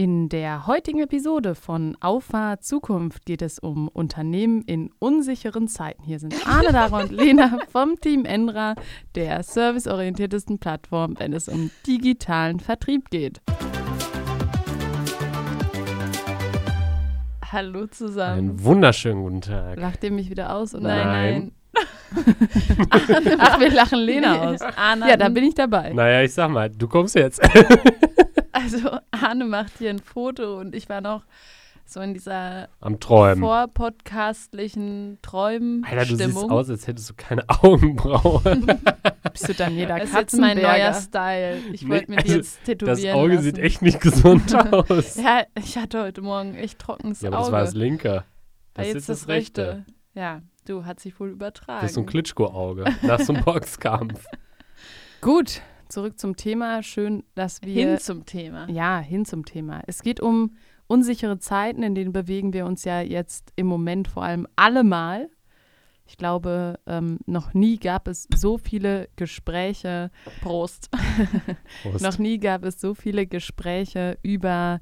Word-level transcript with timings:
In 0.00 0.30
der 0.30 0.66
heutigen 0.66 1.00
Episode 1.00 1.54
von 1.54 1.94
Auffahrt 2.00 2.64
Zukunft 2.64 3.26
geht 3.26 3.42
es 3.42 3.58
um 3.58 3.86
Unternehmen 3.86 4.62
in 4.62 4.90
unsicheren 4.98 5.68
Zeiten. 5.68 6.02
Hier 6.04 6.18
sind 6.18 6.34
Arne, 6.46 6.68
Dara 6.72 7.02
und 7.02 7.12
Lena 7.12 7.58
vom 7.70 8.00
Team 8.00 8.24
Enra, 8.24 8.76
der 9.14 9.42
serviceorientiertesten 9.42 10.58
Plattform, 10.58 11.16
wenn 11.18 11.34
es 11.34 11.48
um 11.48 11.70
digitalen 11.86 12.60
Vertrieb 12.60 13.10
geht. 13.10 13.42
Hallo 17.52 17.86
zusammen. 17.86 18.38
Einen 18.38 18.64
wunderschönen 18.64 19.22
guten 19.22 19.40
Tag. 19.42 19.78
Lacht 19.78 20.02
ihr 20.02 20.12
mich 20.12 20.30
wieder 20.30 20.56
aus? 20.56 20.74
Oder? 20.74 21.04
Nein. 21.04 21.52
nein. 21.74 22.36
Ach, 23.38 23.60
wir 23.60 23.70
lachen 23.70 23.98
Lena 23.98 24.48
aus. 24.48 24.60
Ja, 24.60 25.18
da 25.18 25.28
bin 25.28 25.44
ich 25.44 25.54
dabei. 25.54 25.92
Naja, 25.92 26.22
ich 26.22 26.32
sag 26.32 26.50
mal, 26.50 26.70
du 26.70 26.88
kommst 26.88 27.16
jetzt. 27.16 27.42
Also 28.52 28.98
Arne 29.10 29.44
macht 29.44 29.72
hier 29.78 29.90
ein 29.90 29.98
Foto 30.00 30.58
und 30.58 30.74
ich 30.74 30.88
war 30.88 31.00
noch 31.00 31.24
so 31.86 32.00
in 32.00 32.14
dieser 32.14 32.68
Am 32.80 33.00
Träumen. 33.00 33.42
vorpodcastlichen 33.42 35.18
Träumen 35.22 35.84
Alter, 35.84 36.04
du 36.06 36.16
siehst 36.16 36.30
Stimmung. 36.30 36.50
aus, 36.50 36.70
als 36.70 36.86
hättest 36.86 37.10
du 37.10 37.14
keine 37.16 37.42
Augenbrauen. 37.48 38.66
Bist 39.32 39.48
du 39.48 39.54
Daniela 39.54 39.98
das 39.98 40.10
ist 40.10 40.14
jetzt 40.16 40.32
mein 40.38 40.56
Katzenberger? 40.58 40.78
neuer 40.90 40.94
Style. 40.94 41.56
Ich 41.72 41.82
Nee, 41.82 41.88
wollte 41.90 42.10
mir 42.10 42.16
die 42.18 42.22
also, 42.22 42.36
jetzt 42.36 42.64
tätowieren 42.64 42.96
Das 43.02 43.14
Auge 43.14 43.34
lassen. 43.34 43.44
sieht 43.44 43.58
echt 43.58 43.82
nicht 43.82 44.00
gesund 44.00 44.54
aus. 44.72 45.16
Ja, 45.16 45.42
ich 45.56 45.76
hatte 45.78 46.02
heute 46.02 46.22
Morgen 46.22 46.54
echt 46.54 46.78
trockenes 46.78 47.20
Ja, 47.22 47.28
aber 47.28 47.38
Auge. 47.38 47.44
das 47.46 47.52
war 47.52 47.60
das 47.64 47.74
linke. 47.74 48.24
Das 48.74 48.86
ist 48.88 48.94
jetzt 48.94 49.08
das 49.08 49.28
rechte. 49.28 49.84
Ja, 50.14 50.42
du, 50.66 50.84
hat 50.84 51.00
sich 51.00 51.18
wohl 51.20 51.30
übertragen. 51.30 51.80
Das 51.82 51.90
ist 51.90 51.94
so 51.94 52.00
ein 52.00 52.06
Klitschko-Auge. 52.06 52.84
Nach 53.02 53.20
so 53.20 53.32
einem 53.32 53.44
Boxkampf. 53.44 54.24
Gut, 55.20 55.60
zurück 55.90 56.18
zum 56.18 56.36
Thema. 56.36 56.82
Schön, 56.82 57.24
dass 57.34 57.62
wir... 57.62 57.74
Hin 57.74 57.98
zum 57.98 58.24
Thema. 58.24 58.68
Ja, 58.68 59.00
hin 59.00 59.24
zum 59.24 59.44
Thema. 59.44 59.82
Es 59.86 60.02
geht 60.02 60.20
um 60.20 60.56
unsichere 60.86 61.38
Zeiten, 61.38 61.82
in 61.82 61.94
denen 61.94 62.12
bewegen 62.12 62.52
wir 62.52 62.66
uns 62.66 62.84
ja 62.84 63.00
jetzt 63.00 63.52
im 63.56 63.66
Moment 63.66 64.08
vor 64.08 64.24
allem 64.24 64.46
alle 64.56 64.82
mal. 64.82 65.28
Ich 66.06 66.16
glaube, 66.16 66.80
ähm, 66.86 67.18
noch 67.26 67.54
nie 67.54 67.78
gab 67.78 68.08
es 68.08 68.26
so 68.34 68.58
viele 68.58 69.08
Gespräche, 69.14 70.10
Prost. 70.42 70.90
Prost. 71.82 72.02
noch 72.02 72.18
nie 72.18 72.38
gab 72.38 72.64
es 72.64 72.80
so 72.80 72.94
viele 72.94 73.28
Gespräche 73.28 74.18
über 74.22 74.80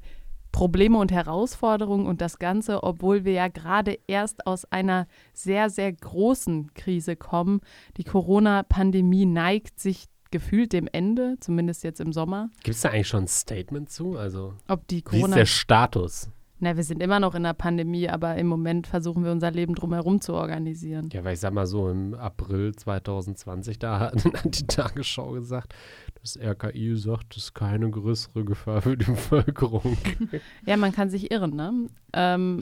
Probleme 0.51 0.97
und 0.97 1.11
Herausforderungen 1.11 2.07
und 2.07 2.21
das 2.21 2.39
Ganze, 2.39 2.83
obwohl 2.83 3.23
wir 3.23 3.33
ja 3.33 3.47
gerade 3.47 3.99
erst 4.07 4.47
aus 4.47 4.65
einer 4.65 5.07
sehr, 5.33 5.69
sehr 5.69 5.93
großen 5.93 6.73
Krise 6.73 7.15
kommen. 7.15 7.61
Die 7.97 8.03
Corona-Pandemie 8.03 9.27
neigt 9.27 9.79
sich 9.79 10.05
gefühlt 10.31 10.73
dem 10.73 10.87
Ende, 10.91 11.37
zumindest 11.39 11.83
jetzt 11.83 11.99
im 11.99 12.13
Sommer. 12.13 12.49
Gibt 12.63 12.75
es 12.75 12.81
da 12.81 12.89
eigentlich 12.89 13.07
schon 13.07 13.23
ein 13.23 13.27
Statement 13.27 13.89
zu? 13.89 14.17
Also, 14.17 14.53
Ob 14.67 14.87
die 14.87 14.97
wie 14.97 14.99
ist 14.99 15.05
Corona 15.05 15.35
der 15.35 15.45
Status? 15.45 16.29
Na, 16.61 16.75
wir 16.75 16.83
sind 16.83 17.01
immer 17.01 17.21
noch 17.21 17.35
in 17.35 17.43
der 17.43 17.53
Pandemie, 17.53 18.09
aber 18.09 18.35
im 18.35 18.47
Moment 18.47 18.85
versuchen 18.85 19.23
wir 19.23 19.31
unser 19.31 19.49
Leben 19.49 19.75
drumherum 19.75 20.19
zu 20.19 20.33
organisieren. 20.33 21.09
Ja, 21.13 21.23
weil 21.23 21.35
ich 21.35 21.39
sag 21.39 21.53
mal 21.53 21.65
so, 21.65 21.89
im 21.89 22.13
April 22.15 22.75
2020, 22.75 23.79
da 23.79 23.99
hat, 24.11 24.25
die 24.43 24.67
Tagesschau 24.67 25.31
gesagt, 25.31 25.73
das 26.21 26.37
RKI 26.37 26.97
sagt, 26.97 27.37
das 27.37 27.43
ist 27.43 27.53
keine 27.53 27.89
größere 27.89 28.43
Gefahr 28.43 28.81
für 28.81 28.97
die 28.97 29.05
Bevölkerung. 29.05 29.97
Ja, 30.65 30.75
man 30.77 30.91
kann 30.91 31.09
sich 31.09 31.31
irren, 31.31 31.55
ne? 31.55 31.87
Ähm, 32.13 32.59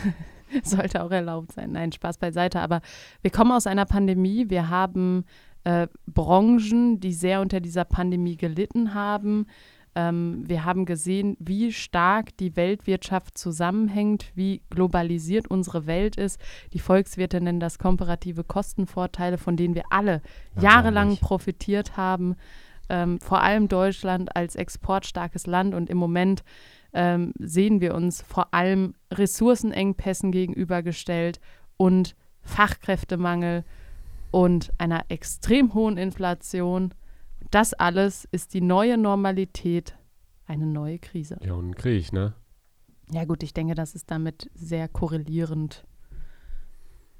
sollte 0.62 1.02
auch 1.02 1.10
erlaubt 1.10 1.52
sein. 1.52 1.72
Nein, 1.72 1.92
Spaß 1.92 2.18
beiseite. 2.18 2.60
Aber 2.60 2.80
wir 3.22 3.30
kommen 3.30 3.52
aus 3.52 3.66
einer 3.66 3.86
Pandemie. 3.86 4.50
Wir 4.50 4.68
haben 4.68 5.24
äh, 5.64 5.88
Branchen, 6.06 7.00
die 7.00 7.12
sehr 7.12 7.40
unter 7.40 7.60
dieser 7.60 7.84
Pandemie 7.84 8.36
gelitten 8.36 8.94
haben. 8.94 9.46
Ähm, 9.94 10.44
wir 10.46 10.64
haben 10.64 10.84
gesehen, 10.84 11.36
wie 11.40 11.72
stark 11.72 12.36
die 12.36 12.56
Weltwirtschaft 12.56 13.36
zusammenhängt, 13.36 14.30
wie 14.34 14.62
globalisiert 14.70 15.48
unsere 15.48 15.86
Welt 15.86 16.16
ist. 16.16 16.40
Die 16.72 16.78
Volkswirte 16.78 17.40
nennen 17.40 17.60
das 17.60 17.78
komparative 17.78 18.44
Kostenvorteile, 18.44 19.36
von 19.36 19.56
denen 19.56 19.74
wir 19.74 19.84
alle 19.90 20.22
Ja, 20.56 20.62
jahrelang 20.62 21.16
profitiert 21.16 21.96
haben. 21.96 22.36
Ähm, 22.88 23.20
vor 23.20 23.42
allem 23.42 23.68
Deutschland 23.68 24.34
als 24.36 24.56
exportstarkes 24.56 25.46
Land 25.46 25.74
und 25.74 25.90
im 25.90 25.98
Moment 25.98 26.42
ähm, 26.92 27.32
sehen 27.38 27.80
wir 27.80 27.94
uns 27.94 28.22
vor 28.22 28.52
allem 28.52 28.94
Ressourcenengpässen 29.12 30.32
gegenübergestellt 30.32 31.40
und 31.76 32.16
Fachkräftemangel 32.42 33.64
und 34.30 34.72
einer 34.78 35.04
extrem 35.08 35.74
hohen 35.74 35.96
Inflation. 35.96 36.94
Das 37.50 37.74
alles 37.74 38.28
ist 38.30 38.54
die 38.54 38.60
neue 38.60 38.96
Normalität, 38.96 39.96
eine 40.46 40.66
neue 40.66 40.98
Krise. 40.98 41.38
Ja, 41.42 41.54
und 41.54 41.70
ein 41.70 41.74
Krieg, 41.74 42.12
ne? 42.12 42.34
Ja 43.12 43.24
gut, 43.24 43.42
ich 43.42 43.54
denke, 43.54 43.74
das 43.74 43.94
ist 43.94 44.10
damit 44.10 44.50
sehr 44.54 44.88
korrelierend. 44.88 45.84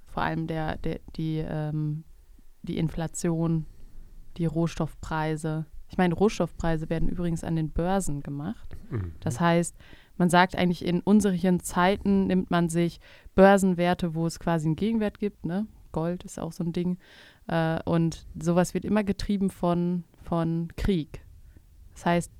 Vor 0.06 0.22
allem 0.22 0.46
der, 0.46 0.76
der, 0.78 1.00
die, 1.16 1.38
ähm, 1.38 2.04
die 2.62 2.78
Inflation, 2.78 3.66
die 4.36 4.46
Rohstoffpreise. 4.46 5.66
Ich 5.88 5.98
meine, 5.98 6.14
Rohstoffpreise 6.14 6.88
werden 6.90 7.08
übrigens 7.08 7.42
an 7.42 7.56
den 7.56 7.70
Börsen 7.70 8.22
gemacht. 8.22 8.76
Mhm. 8.90 9.14
Das 9.20 9.40
heißt, 9.40 9.76
man 10.16 10.30
sagt 10.30 10.54
eigentlich, 10.54 10.84
in 10.84 11.00
unseren 11.00 11.60
Zeiten 11.60 12.26
nimmt 12.26 12.50
man 12.50 12.68
sich 12.68 13.00
Börsenwerte, 13.34 14.14
wo 14.14 14.26
es 14.26 14.38
quasi 14.38 14.66
einen 14.66 14.76
Gegenwert 14.76 15.18
gibt. 15.18 15.44
Ne? 15.46 15.66
Gold 15.92 16.24
ist 16.24 16.38
auch 16.38 16.52
so 16.52 16.64
ein 16.64 16.72
Ding. 16.72 16.98
Äh, 17.46 17.80
und 17.84 18.26
sowas 18.40 18.74
wird 18.74 18.84
immer 18.84 19.04
getrieben 19.04 19.50
von, 19.50 20.04
von 20.22 20.68
Krieg. 20.76 21.22
Das 21.94 22.06
heißt, 22.06 22.32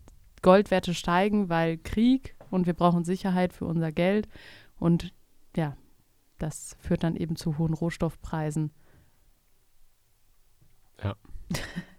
Goldwerte 0.43 0.94
steigen, 0.94 1.49
weil 1.49 1.78
Krieg 1.78 2.34
und 2.50 2.66
wir 2.66 2.75
brauchen 2.75 3.05
Sicherheit 3.05 3.53
für 3.53 3.66
unser 3.66 3.93
Geld. 3.93 4.28
Und 4.78 5.12
ja, 5.56 5.77
das 6.39 6.77
führt 6.81 7.05
dann 7.05 7.16
eben 7.16 7.37
zu 7.37 7.59
hohen 7.59 7.75
Rohstoffpreisen. 7.75 8.71
Ja. 11.03 11.16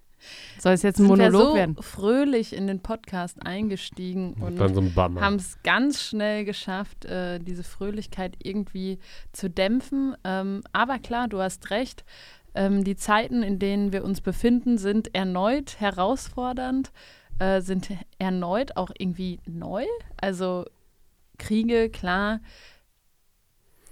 Soll 0.61 0.73
es 0.73 0.83
jetzt 0.83 0.99
ein 0.99 1.07
Monolog 1.07 1.41
so 1.41 1.55
werden? 1.55 1.75
fröhlich 1.79 2.55
in 2.55 2.67
den 2.67 2.81
Podcast 2.81 3.43
eingestiegen 3.43 4.33
Und 4.33 4.61
und 4.61 4.75
so 4.75 5.19
haben 5.19 5.35
es 5.37 5.57
ganz 5.63 6.03
schnell 6.03 6.45
geschafft, 6.45 7.05
äh, 7.05 7.39
diese 7.39 7.63
Fröhlichkeit 7.63 8.35
irgendwie 8.43 8.99
zu 9.31 9.49
dämpfen. 9.49 10.15
Ähm, 10.23 10.61
aber 10.71 10.99
klar, 10.99 11.27
du 11.27 11.41
hast 11.41 11.71
recht. 11.71 12.05
Ähm, 12.53 12.83
die 12.83 12.95
Zeiten, 12.95 13.41
in 13.41 13.57
denen 13.57 13.91
wir 13.91 14.03
uns 14.03 14.21
befinden, 14.21 14.77
sind 14.77 15.15
erneut 15.15 15.79
herausfordernd, 15.79 16.91
äh, 17.39 17.61
sind 17.61 17.89
erneut 18.19 18.77
auch 18.77 18.91
irgendwie 18.95 19.39
neu. 19.47 19.85
Also 20.21 20.65
Kriege, 21.39 21.89
klar. 21.89 22.39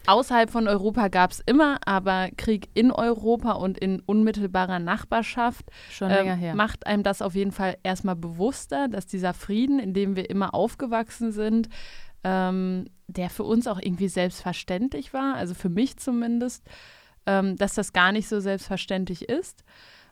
Außerhalb 0.10 0.50
von 0.50 0.68
Europa 0.68 1.08
gab 1.10 1.30
es 1.30 1.40
immer, 1.46 1.78
aber 1.86 2.30
Krieg 2.36 2.68
in 2.74 2.92
Europa 2.92 3.52
und 3.52 3.78
in 3.78 4.00
unmittelbarer 4.00 4.80
Nachbarschaft 4.80 5.66
Schon 5.92 6.10
ähm, 6.10 6.56
macht 6.58 6.88
einem 6.88 7.04
das 7.04 7.22
auf 7.22 7.36
jeden 7.36 7.52
Fall 7.52 7.78
erstmal 7.84 8.16
bewusster, 8.16 8.88
dass 8.88 9.06
dieser 9.06 9.36
Frieden, 9.36 9.78
in 9.78 9.94
dem 9.94 10.16
wir 10.16 10.28
immer 10.32 10.56
aufgewachsen 10.56 11.32
sind, 11.32 11.70
ähm, 12.24 12.86
der 13.06 13.30
für 13.30 13.44
uns 13.44 13.68
auch 13.68 13.80
irgendwie 13.80 14.08
selbstverständlich 14.08 15.14
war, 15.14 15.36
also 15.36 15.54
für 15.54 15.70
mich 15.70 15.98
zumindest, 15.98 16.66
ähm, 17.28 17.56
dass 17.58 17.76
das 17.76 17.94
gar 17.94 18.12
nicht 18.12 18.28
so 18.28 18.40
selbstverständlich 18.40 19.30
ist. 19.30 19.64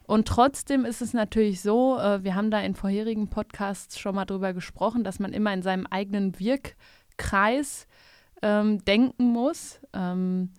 Und 0.04 0.28
trotzdem 0.28 0.86
ist 0.86 1.02
es 1.02 1.14
natürlich 1.14 1.62
so, 1.62 1.98
äh, 1.98 2.24
wir 2.24 2.36
haben 2.36 2.52
da 2.52 2.60
in 2.60 2.76
vorherigen 2.76 3.32
Podcasts 3.32 3.98
schon 3.98 4.14
mal 4.14 4.26
drüber 4.26 4.54
gesprochen, 4.54 5.04
dass 5.04 5.18
man 5.18 5.34
immer 5.34 5.52
in 5.56 5.64
seinem 5.64 5.88
eigenen 5.88 6.40
Wirkkreis 6.40 7.88
ähm, 8.42 8.84
denken 8.86 9.32
muss. 9.32 9.80
Ähm, 9.94 10.50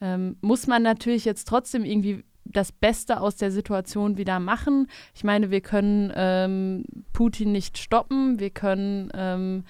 ähm, 0.00 0.36
muss 0.40 0.66
man 0.66 0.82
natürlich 0.82 1.24
jetzt 1.24 1.48
trotzdem 1.48 1.84
irgendwie 1.84 2.24
das 2.44 2.72
Beste 2.72 3.20
aus 3.20 3.36
der 3.36 3.50
Situation 3.50 4.16
wieder 4.18 4.38
machen. 4.38 4.88
Ich 5.14 5.24
meine, 5.24 5.50
wir 5.50 5.60
können 5.60 6.12
ähm, 6.14 6.84
Putin 7.12 7.52
nicht 7.52 7.78
stoppen, 7.78 8.38
wir 8.38 8.50
können 8.50 9.10
ähm, 9.14 9.64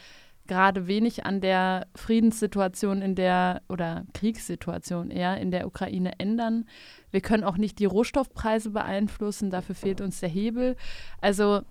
gerade 0.46 0.86
wenig 0.86 1.24
an 1.24 1.40
der 1.40 1.86
Friedenssituation 1.94 3.00
in 3.00 3.14
der 3.14 3.62
oder 3.68 4.04
Kriegssituation 4.12 5.10
eher 5.10 5.38
in 5.38 5.50
der 5.50 5.66
Ukraine 5.66 6.18
ändern. 6.18 6.66
Wir 7.10 7.20
können 7.20 7.44
auch 7.44 7.56
nicht 7.56 7.78
die 7.78 7.86
Rohstoffpreise 7.86 8.70
beeinflussen, 8.70 9.50
dafür 9.50 9.74
fehlt 9.74 10.00
uns 10.00 10.20
der 10.20 10.28
Hebel. 10.28 10.76
Also 11.20 11.62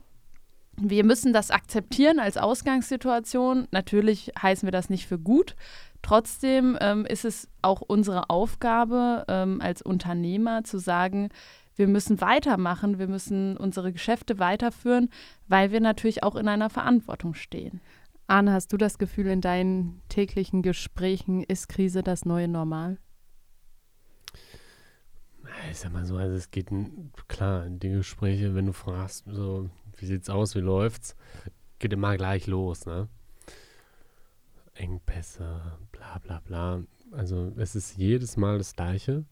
wir 0.77 1.03
müssen 1.05 1.33
das 1.33 1.51
akzeptieren 1.51 2.19
als 2.19 2.37
Ausgangssituation. 2.37 3.67
Natürlich 3.71 4.31
heißen 4.41 4.65
wir 4.65 4.71
das 4.71 4.89
nicht 4.89 5.07
für 5.07 5.19
gut. 5.19 5.55
Trotzdem 6.01 6.77
ähm, 6.81 7.05
ist 7.05 7.25
es 7.25 7.47
auch 7.61 7.81
unsere 7.81 8.29
Aufgabe 8.29 9.23
ähm, 9.27 9.61
als 9.61 9.81
Unternehmer 9.81 10.63
zu 10.63 10.77
sagen, 10.77 11.29
wir 11.75 11.87
müssen 11.87 12.21
weitermachen, 12.21 12.99
wir 12.99 13.07
müssen 13.07 13.57
unsere 13.57 13.91
Geschäfte 13.91 14.37
weiterführen, 14.37 15.09
weil 15.47 15.71
wir 15.71 15.79
natürlich 15.79 16.21
auch 16.21 16.35
in 16.35 16.47
einer 16.47 16.69
Verantwortung 16.69 17.33
stehen. 17.33 17.81
Arne, 18.27 18.53
hast 18.53 18.71
du 18.73 18.77
das 18.77 18.97
Gefühl, 18.97 19.27
in 19.27 19.41
deinen 19.41 20.01
täglichen 20.09 20.61
Gesprächen 20.61 21.43
ist 21.43 21.69
Krise 21.69 22.03
das 22.03 22.25
neue 22.25 22.47
Normal? 22.47 22.97
Ich 25.71 25.79
sag 25.79 25.93
mal 25.93 26.05
so, 26.05 26.17
also 26.17 26.35
es 26.35 26.51
geht, 26.51 26.69
klar, 27.27 27.67
die 27.69 27.89
Gespräche, 27.89 28.55
wenn 28.55 28.67
du 28.67 28.73
fragst, 28.73 29.25
so, 29.27 29.69
wie 29.97 30.05
sieht's 30.05 30.29
aus, 30.29 30.55
wie 30.55 30.59
läuft's, 30.59 31.15
geht 31.79 31.93
immer 31.93 32.15
gleich 32.17 32.47
los, 32.47 32.85
ne? 32.85 33.07
Lieferengpässe, 34.73 35.61
bla 35.91 36.19
bla 36.19 36.39
bla. 36.39 36.83
Also 37.11 37.51
es 37.57 37.75
ist 37.75 37.97
jedes 37.97 38.37
Mal 38.37 38.57
das 38.57 38.75
Gleiche. 38.75 39.25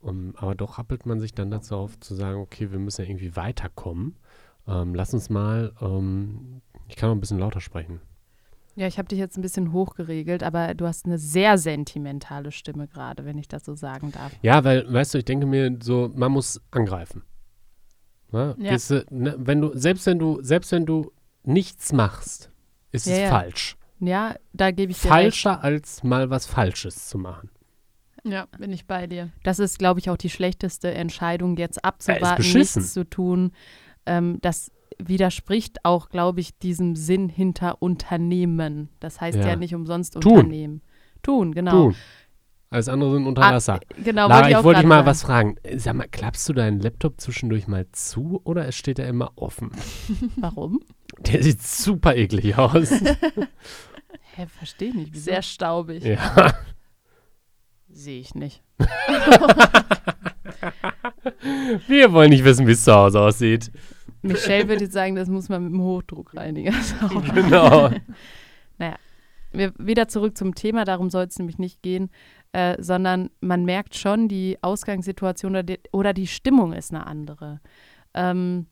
Um, 0.00 0.34
aber 0.36 0.54
doch 0.54 0.76
rappelt 0.76 1.06
man 1.06 1.18
sich 1.18 1.32
dann 1.32 1.50
dazu 1.50 1.76
auf, 1.76 1.98
zu 1.98 2.14
sagen, 2.14 2.38
okay, 2.38 2.70
wir 2.70 2.78
müssen 2.78 3.02
ja 3.02 3.08
irgendwie 3.08 3.36
weiterkommen. 3.36 4.16
Ähm, 4.68 4.94
lass 4.94 5.14
uns 5.14 5.30
mal, 5.30 5.72
ähm, 5.80 6.60
ich 6.88 6.96
kann 6.96 7.08
noch 7.08 7.16
ein 7.16 7.20
bisschen 7.20 7.38
lauter 7.38 7.62
sprechen. 7.62 8.00
Ja, 8.76 8.86
ich 8.86 8.98
habe 8.98 9.08
dich 9.08 9.18
jetzt 9.18 9.38
ein 9.38 9.42
bisschen 9.42 9.72
hochgeregelt, 9.72 10.42
aber 10.42 10.74
du 10.74 10.86
hast 10.86 11.06
eine 11.06 11.16
sehr 11.16 11.56
sentimentale 11.56 12.52
Stimme 12.52 12.86
gerade, 12.86 13.24
wenn 13.24 13.38
ich 13.38 13.48
das 13.48 13.64
so 13.64 13.74
sagen 13.76 14.12
darf. 14.12 14.32
Ja, 14.42 14.62
weil, 14.64 14.92
weißt 14.92 15.14
du, 15.14 15.18
ich 15.18 15.24
denke 15.24 15.46
mir 15.46 15.78
so, 15.80 16.10
man 16.14 16.32
muss 16.32 16.60
angreifen. 16.70 17.22
Ne? 18.34 18.56
Ja. 18.58 18.70
Gehst 18.72 18.90
ne, 19.10 19.36
wenn 19.38 19.60
du, 19.60 19.70
selbst 19.78 20.06
wenn 20.06 20.18
du, 20.18 20.42
selbst 20.42 20.72
wenn 20.72 20.84
du 20.86 21.12
nichts 21.44 21.92
machst, 21.92 22.50
ist 22.90 23.06
Ja, 23.06 23.12
es 23.12 23.20
ja. 23.20 23.28
falsch. 23.28 23.76
Ja, 24.00 24.34
da 24.52 24.72
gebe 24.72 24.90
ich 24.90 24.98
dir 24.98 25.04
recht. 25.04 25.12
Falscher 25.12 25.62
als 25.62 26.02
mal 26.02 26.28
was 26.30 26.44
Falsches 26.44 27.08
zu 27.08 27.16
machen. 27.16 27.48
Ja, 28.24 28.46
bin 28.58 28.72
ich 28.72 28.86
bei 28.86 29.06
dir. 29.06 29.30
Das 29.44 29.60
ist, 29.60 29.78
glaube 29.78 30.00
ich, 30.00 30.10
auch 30.10 30.16
die 30.16 30.30
schlechteste 30.30 30.92
Entscheidung, 30.92 31.56
jetzt 31.58 31.84
abzuwarten, 31.84 32.42
nichts 32.52 32.92
zu 32.92 33.08
tun. 33.08 33.52
Ähm, 34.04 34.38
das 34.42 34.72
widerspricht 34.98 35.84
auch, 35.84 36.08
glaube 36.08 36.40
ich, 36.40 36.58
diesem 36.58 36.96
Sinn 36.96 37.28
hinter 37.28 37.80
Unternehmen. 37.82 38.88
Das 38.98 39.20
heißt 39.20 39.38
ja, 39.38 39.48
Ja. 39.50 39.56
nicht 39.56 39.74
umsonst 39.76 40.14
Tun. 40.14 40.32
Unternehmen. 40.32 40.82
Tun, 41.22 41.54
genau. 41.54 41.70
Tun. 41.90 41.94
Alles 42.74 42.88
andere 42.88 43.12
sind 43.14 43.26
Unterlasser. 43.28 43.74
Ah, 43.74 43.94
genau, 44.02 44.26
Lara, 44.26 44.48
ich 44.48 44.56
auch 44.56 44.64
wollte 44.64 44.80
dich 44.80 44.88
mal 44.88 44.96
sagen. 44.96 45.06
was 45.06 45.22
fragen. 45.22 45.56
Sag 45.76 45.94
mal, 45.94 46.08
klappst 46.08 46.48
du 46.48 46.52
deinen 46.54 46.80
Laptop 46.80 47.20
zwischendurch 47.20 47.68
mal 47.68 47.86
zu 47.92 48.40
oder 48.42 48.66
es 48.66 48.74
steht 48.74 48.98
er 48.98 49.06
immer 49.06 49.30
offen? 49.36 49.70
Warum? 50.36 50.80
Der 51.20 51.40
sieht 51.40 51.62
super 51.62 52.16
eklig 52.16 52.58
aus. 52.58 52.90
Hä, 54.34 54.46
verstehe 54.48 54.92
nicht. 54.92 55.14
Wieso? 55.14 55.26
Sehr 55.26 55.42
staubig. 55.42 56.02
ja. 56.02 56.52
Sehe 57.90 58.18
ich 58.18 58.34
nicht. 58.34 58.60
Wir 61.86 62.12
wollen 62.12 62.30
nicht 62.30 62.42
wissen, 62.42 62.66
wie 62.66 62.72
es 62.72 62.82
zu 62.82 62.92
Hause 62.92 63.20
aussieht. 63.20 63.70
Michelle 64.22 64.66
würde 64.66 64.82
jetzt 64.82 64.94
sagen, 64.94 65.14
das 65.14 65.28
muss 65.28 65.48
man 65.48 65.62
mit 65.62 65.72
dem 65.74 65.80
Hochdruckreiniger 65.80 66.72
sauber 66.72 67.20
Genau. 67.34 67.90
wir, 69.52 69.72
wieder 69.78 70.08
zurück 70.08 70.36
zum 70.36 70.56
Thema, 70.56 70.84
darum 70.84 71.08
soll 71.08 71.26
es 71.26 71.38
nämlich 71.38 71.58
nicht 71.58 71.80
gehen, 71.82 72.10
äh, 72.54 72.80
sondern 72.80 73.30
man 73.40 73.64
merkt 73.64 73.96
schon, 73.96 74.28
die 74.28 74.58
Ausgangssituation 74.62 75.52
oder 75.52 75.62
die, 75.64 75.80
oder 75.90 76.12
die 76.12 76.28
Stimmung 76.28 76.72
ist 76.72 76.94
eine 76.94 77.04
andere. 77.04 77.60
Ähm, 78.14 78.66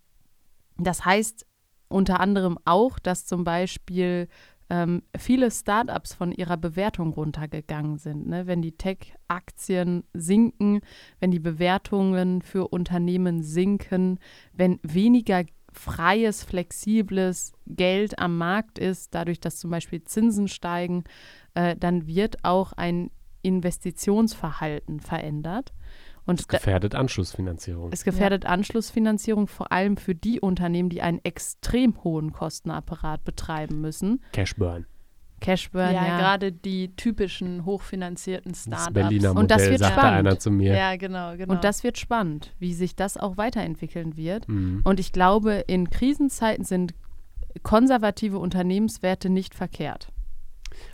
das 0.79 1.05
heißt 1.05 1.45
unter 1.89 2.21
anderem 2.21 2.59
auch, 2.65 3.01
dass 3.01 3.27
zum 3.27 3.43
Beispiel 3.43 4.29
ähm, 4.71 5.03
viele 5.19 5.51
Startups 5.51 6.15
von 6.15 6.31
ihrer 6.31 6.57
Bewertung 6.57 7.13
runtergegangen 7.13 7.99
sind. 7.99 8.29
Ne? 8.29 8.47
Wenn 8.47 8.63
die 8.63 8.77
Tech-Aktien 8.77 10.05
sinken, 10.15 10.81
wenn 11.19 11.33
die 11.33 11.41
Bewertungen 11.41 12.41
für 12.41 12.69
Unternehmen 12.69 13.43
sinken, 13.43 14.21
wenn 14.53 14.79
weniger 14.85 15.43
freies, 15.73 16.45
flexibles 16.45 17.53
Geld 17.67 18.17
am 18.21 18.39
Markt 18.39 18.79
ist, 18.79 19.13
dadurch, 19.13 19.41
dass 19.41 19.59
zum 19.59 19.73
Beispiel 19.73 20.05
Zinsen 20.05 20.47
steigen, 20.47 21.03
äh, 21.55 21.75
dann 21.77 22.07
wird 22.07 22.45
auch 22.45 22.73
ein 22.75 23.11
Investitionsverhalten 23.43 25.01
verändert. 25.01 25.73
Und 26.25 26.39
Das 26.39 26.47
da, 26.47 26.59
gefährdet 26.59 26.95
Anschlussfinanzierung. 26.95 27.91
es 27.93 28.05
gefährdet 28.05 28.47
Anschlussfinanzierung 28.47 29.49
vor 29.49 29.73
allem 29.73 29.97
für 29.97 30.15
die 30.15 30.41
Unternehmen, 30.41 30.89
die 30.89 31.03
einen 31.03 31.19
extrem 31.25 32.03
hohen 32.05 32.33
Kostenapparat 32.33 33.25
betreiben 33.25 33.81
müssen. 33.81 34.23
Cashburn. 34.33 34.87
Cashburn, 35.41 35.93
Ja, 35.93 36.07
ja. 36.07 36.19
gerade 36.19 36.53
die 36.53 36.95
typischen 36.95 37.65
hochfinanzierten 37.65 38.53
Das 38.53 38.63
Startups. 38.63 38.93
Berliner 38.93 39.35
Und 39.35 39.51
das 39.51 39.59
Modell, 39.59 39.71
wird 39.73 39.81
sagte 39.81 39.99
spannend. 39.99 40.19
einer 40.29 40.39
zu 40.39 40.51
mir. 40.53 40.77
Ja, 40.77 40.95
genau, 40.95 41.37
genau. 41.37 41.53
Und 41.55 41.65
das 41.65 41.83
wird 41.83 41.99
spannend, 41.99 42.55
wie 42.61 42.75
sich 42.75 42.95
das 42.95 43.17
auch 43.17 43.37
weiterentwickeln 43.37 44.17
wird. 44.17 44.49
Mhm. 44.49 44.83
Und 44.85 45.01
ich 45.01 45.11
glaube, 45.11 45.65
in 45.67 45.91
Krisenzeiten 45.91 46.65
sind 46.65 46.95
konservative 47.65 48.39
Unternehmenswerte 48.39 49.29
nicht 49.29 49.57
verkehrt. 49.57 50.09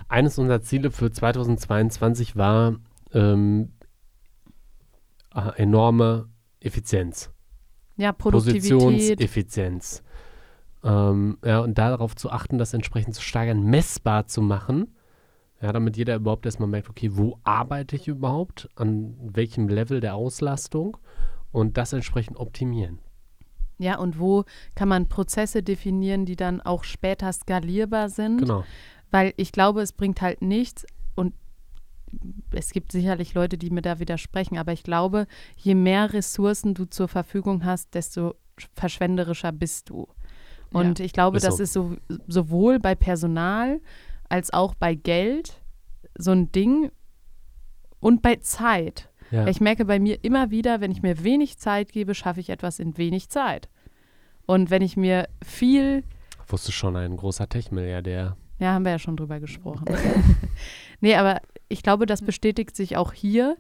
Eines 0.08 0.38
unserer 0.38 0.62
Ziele 0.62 0.90
für 0.90 1.10
2022 1.10 2.36
war 2.36 2.76
ähm, 3.12 3.72
äh, 5.34 5.62
enorme 5.62 6.28
Effizienz. 6.60 7.30
Ja, 7.96 8.12
Produktivität. 8.12 8.70
Positionseffizienz. 8.70 10.02
Ähm, 10.84 11.38
ja, 11.44 11.60
und 11.60 11.76
darauf 11.76 12.16
zu 12.16 12.30
achten, 12.30 12.58
das 12.58 12.72
entsprechend 12.72 13.14
zu 13.14 13.22
steigern, 13.22 13.62
messbar 13.62 14.26
zu 14.26 14.40
machen. 14.40 14.94
Ja, 15.60 15.72
damit 15.72 15.96
jeder 15.96 16.14
überhaupt 16.14 16.46
erstmal 16.46 16.68
merkt, 16.68 16.88
okay, 16.88 17.10
wo 17.12 17.38
arbeite 17.42 17.96
ich 17.96 18.06
überhaupt, 18.06 18.68
an 18.76 19.16
welchem 19.20 19.68
Level 19.68 20.00
der 20.00 20.14
Auslastung 20.14 20.96
und 21.50 21.76
das 21.76 21.92
entsprechend 21.92 22.36
optimieren. 22.36 23.00
Ja, 23.78 23.98
und 23.98 24.18
wo 24.18 24.44
kann 24.74 24.88
man 24.88 25.08
Prozesse 25.08 25.62
definieren, 25.62 26.26
die 26.26 26.36
dann 26.36 26.60
auch 26.60 26.84
später 26.84 27.32
skalierbar 27.32 28.08
sind? 28.08 28.38
Genau. 28.38 28.64
Weil 29.10 29.32
ich 29.36 29.52
glaube, 29.52 29.80
es 29.80 29.92
bringt 29.92 30.20
halt 30.20 30.42
nichts 30.42 30.86
und 31.14 31.34
es 32.50 32.72
gibt 32.72 32.92
sicherlich 32.92 33.34
Leute, 33.34 33.58
die 33.58 33.70
mir 33.70 33.82
da 33.82 33.98
widersprechen, 33.98 34.58
aber 34.58 34.72
ich 34.72 34.82
glaube, 34.82 35.26
je 35.56 35.74
mehr 35.74 36.12
Ressourcen 36.12 36.74
du 36.74 36.84
zur 36.86 37.08
Verfügung 37.08 37.64
hast, 37.64 37.94
desto 37.94 38.34
verschwenderischer 38.74 39.52
bist 39.52 39.90
du. 39.90 40.06
Und 40.72 41.00
ich 41.00 41.12
glaube, 41.12 41.38
ist 41.38 41.46
das 41.46 41.56
so. 41.56 41.62
ist 41.62 41.72
so, 41.72 41.96
sowohl 42.26 42.78
bei 42.78 42.94
Personal 42.94 43.80
als 44.28 44.52
auch 44.52 44.74
bei 44.74 44.94
Geld 44.94 45.62
so 46.16 46.32
ein 46.32 46.52
Ding 46.52 46.90
und 48.00 48.20
bei 48.22 48.36
Zeit. 48.36 49.08
Ja. 49.30 49.46
Ich 49.46 49.60
merke 49.60 49.84
bei 49.84 49.98
mir 49.98 50.22
immer 50.24 50.50
wieder, 50.50 50.80
wenn 50.80 50.90
ich 50.90 51.02
mir 51.02 51.24
wenig 51.24 51.58
Zeit 51.58 51.92
gebe, 51.92 52.14
schaffe 52.14 52.40
ich 52.40 52.50
etwas 52.50 52.78
in 52.78 52.96
wenig 52.98 53.28
Zeit. 53.28 53.68
Und 54.46 54.70
wenn 54.70 54.82
ich 54.82 54.96
mir 54.96 55.28
viel 55.44 56.04
Wusste 56.50 56.72
schon, 56.72 56.96
ein 56.96 57.16
großer 57.16 57.48
Tech-Milliardär. 57.48 58.36
Ja, 58.58 58.72
haben 58.72 58.84
wir 58.84 58.92
ja 58.92 58.98
schon 58.98 59.16
drüber 59.16 59.40
gesprochen. 59.40 59.84
nee, 61.00 61.14
aber 61.14 61.40
ich 61.68 61.82
glaube, 61.82 62.06
das 62.06 62.22
bestätigt 62.22 62.76
sich 62.76 62.96
auch 62.96 63.12
hier, 63.12 63.56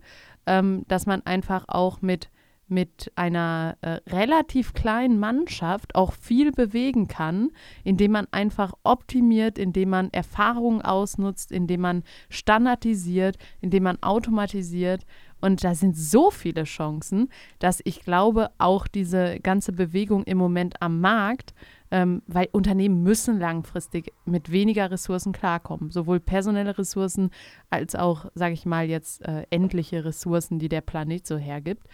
ähm, 0.46 0.84
dass 0.88 1.06
man 1.06 1.24
einfach 1.24 1.64
auch 1.68 2.00
mit, 2.00 2.30
mit 2.66 3.12
einer 3.16 3.76
äh, 3.80 4.00
relativ 4.08 4.74
kleinen 4.74 5.18
Mannschaft 5.18 5.94
auch 5.94 6.12
viel 6.12 6.52
bewegen 6.52 7.06
kann, 7.06 7.50
indem 7.84 8.12
man 8.12 8.26
einfach 8.30 8.72
optimiert, 8.82 9.58
indem 9.58 9.90
man 9.90 10.12
Erfahrungen 10.12 10.82
ausnutzt, 10.82 11.52
indem 11.52 11.82
man 11.82 12.02
standardisiert, 12.28 13.36
indem 13.60 13.84
man 13.84 14.02
automatisiert. 14.02 15.04
Und 15.40 15.62
da 15.62 15.74
sind 15.74 15.96
so 15.96 16.30
viele 16.30 16.64
Chancen, 16.64 17.28
dass 17.60 17.80
ich 17.84 18.00
glaube, 18.00 18.50
auch 18.58 18.88
diese 18.88 19.38
ganze 19.40 19.72
Bewegung 19.72 20.24
im 20.24 20.38
Moment 20.38 20.82
am 20.82 21.00
Markt 21.00 21.54
ähm, 21.90 22.22
weil 22.26 22.48
Unternehmen 22.52 23.02
müssen 23.02 23.38
langfristig 23.38 24.12
mit 24.24 24.50
weniger 24.50 24.90
Ressourcen 24.90 25.32
klarkommen, 25.32 25.90
sowohl 25.90 26.20
personelle 26.20 26.76
Ressourcen 26.76 27.30
als 27.70 27.94
auch, 27.94 28.26
sage 28.34 28.54
ich 28.54 28.66
mal 28.66 28.88
jetzt, 28.88 29.22
äh, 29.22 29.46
endliche 29.50 30.04
Ressourcen, 30.04 30.58
die 30.58 30.68
der 30.68 30.80
Planet 30.80 31.26
so 31.26 31.36
hergibt. 31.36 31.86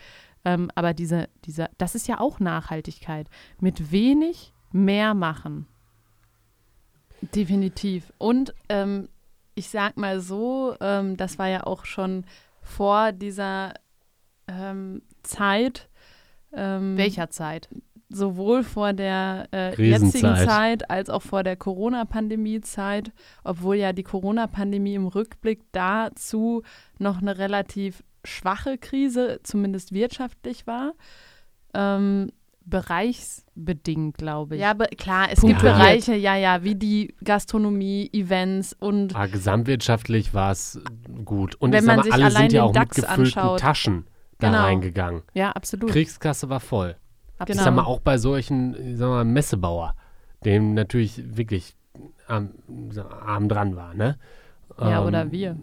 Ähm, 0.45 0.71
aber 0.75 0.95
diese, 0.95 1.29
dieser, 1.45 1.71
das 1.79 1.95
ist 1.95 2.09
ja 2.09 2.21
auch 2.21 2.41
Nachhaltigkeit. 2.41 3.29
Mit 3.61 3.93
wenig 3.93 4.53
mehr 4.73 5.15
machen. 5.15 5.67
Definitiv. 7.35 8.13
Und 8.19 8.55
ähm, 8.69 9.09
ich 9.55 9.71
sag 9.71 9.97
mal 9.97 10.21
so, 10.21 10.77
ähm, 10.81 11.17
das 11.17 11.39
war 11.39 11.49
ja 11.49 11.65
auch 11.65 11.85
schon 11.85 12.25
vor 12.61 13.13
dieser 13.13 13.75
ähm, 14.49 15.03
Zeit. 15.23 15.89
Ähm, 16.53 16.97
Welcher 16.97 17.31
Zeit? 17.31 17.69
Sowohl 18.15 18.63
vor 18.63 18.93
der 18.93 19.49
äh, 19.53 19.71
jetzigen 19.83 20.37
Zeit 20.37 20.91
als 20.91 21.11
auch 21.11 21.23
vor 21.23 21.43
der 21.43 21.57
Corona-Pandemie-Zeit, 21.57 23.13
obwohl 23.43 23.77
ja 23.77 23.93
die 23.93 24.03
Corona-Pandemie 24.03 24.95
im 24.95 25.07
Rückblick 25.07 25.61
dazu 25.73 26.63
noch 26.99 27.21
eine 27.21 27.39
relativ 27.39 28.03
schwache 28.25 28.79
Krise, 28.79 29.41
zumindest 29.43 29.93
wirtschaftlich 29.93 30.67
war. 30.67 30.93
Ähm, 31.75 32.31
Bereichsbedingt, 32.67 34.17
glaube 34.17 34.55
ich. 34.55 34.63
ja, 34.63 34.71
aber 34.71 34.87
klar, 34.87 35.27
es 35.31 35.41
gibt 35.41 35.59
Punktuell. 35.59 35.75
Bereiche, 35.75 36.15
ja, 36.15 36.35
ja, 36.37 36.65
wie 36.65 36.75
die 36.75 37.15
Gastronomie, 37.23 38.09
Events 38.13 38.75
und 38.79 39.15
Aber 39.15 39.29
gesamtwirtschaftlich 39.29 40.33
war 40.33 40.53
es 40.53 40.81
gut. 41.25 41.55
Und 41.57 41.73
Wenn 41.73 41.85
man 41.85 41.97
mal, 41.97 42.03
sich 42.05 42.13
alle 42.15 42.25
allein 42.25 42.49
sind 42.51 42.53
ja 42.55 42.63
den 42.63 42.69
auch 42.69 42.73
DAX 42.73 42.97
mit 42.97 43.07
gefüllten 43.07 43.23
anschaut. 43.39 43.61
Taschen 43.61 44.07
da 44.39 44.49
Genau. 44.49 44.63
reingegangen. 44.63 45.23
ja 45.35 45.53
absolut. 45.53 45.91
Kriegskasse 45.91 46.49
war 46.49 46.61
voll. 46.61 46.97
Ich 47.41 47.47
Genau. 47.47 47.63
sag 47.65 47.75
mal, 47.75 47.85
auch 47.85 48.01
bei 48.01 48.17
solchen, 48.19 48.75
ich 48.93 48.99
sag 48.99 49.09
mal, 49.09 49.25
Messebauer, 49.25 49.95
dem 50.45 50.75
natürlich 50.75 51.37
wirklich 51.37 51.75
am, 52.27 52.51
arm 53.25 53.49
dran 53.49 53.77
war, 53.77 53.95
ne? 53.95 54.17
Ja, 54.81 55.01
Ähm, 55.03 55.07
oder 55.07 55.31
wir. 55.31 55.57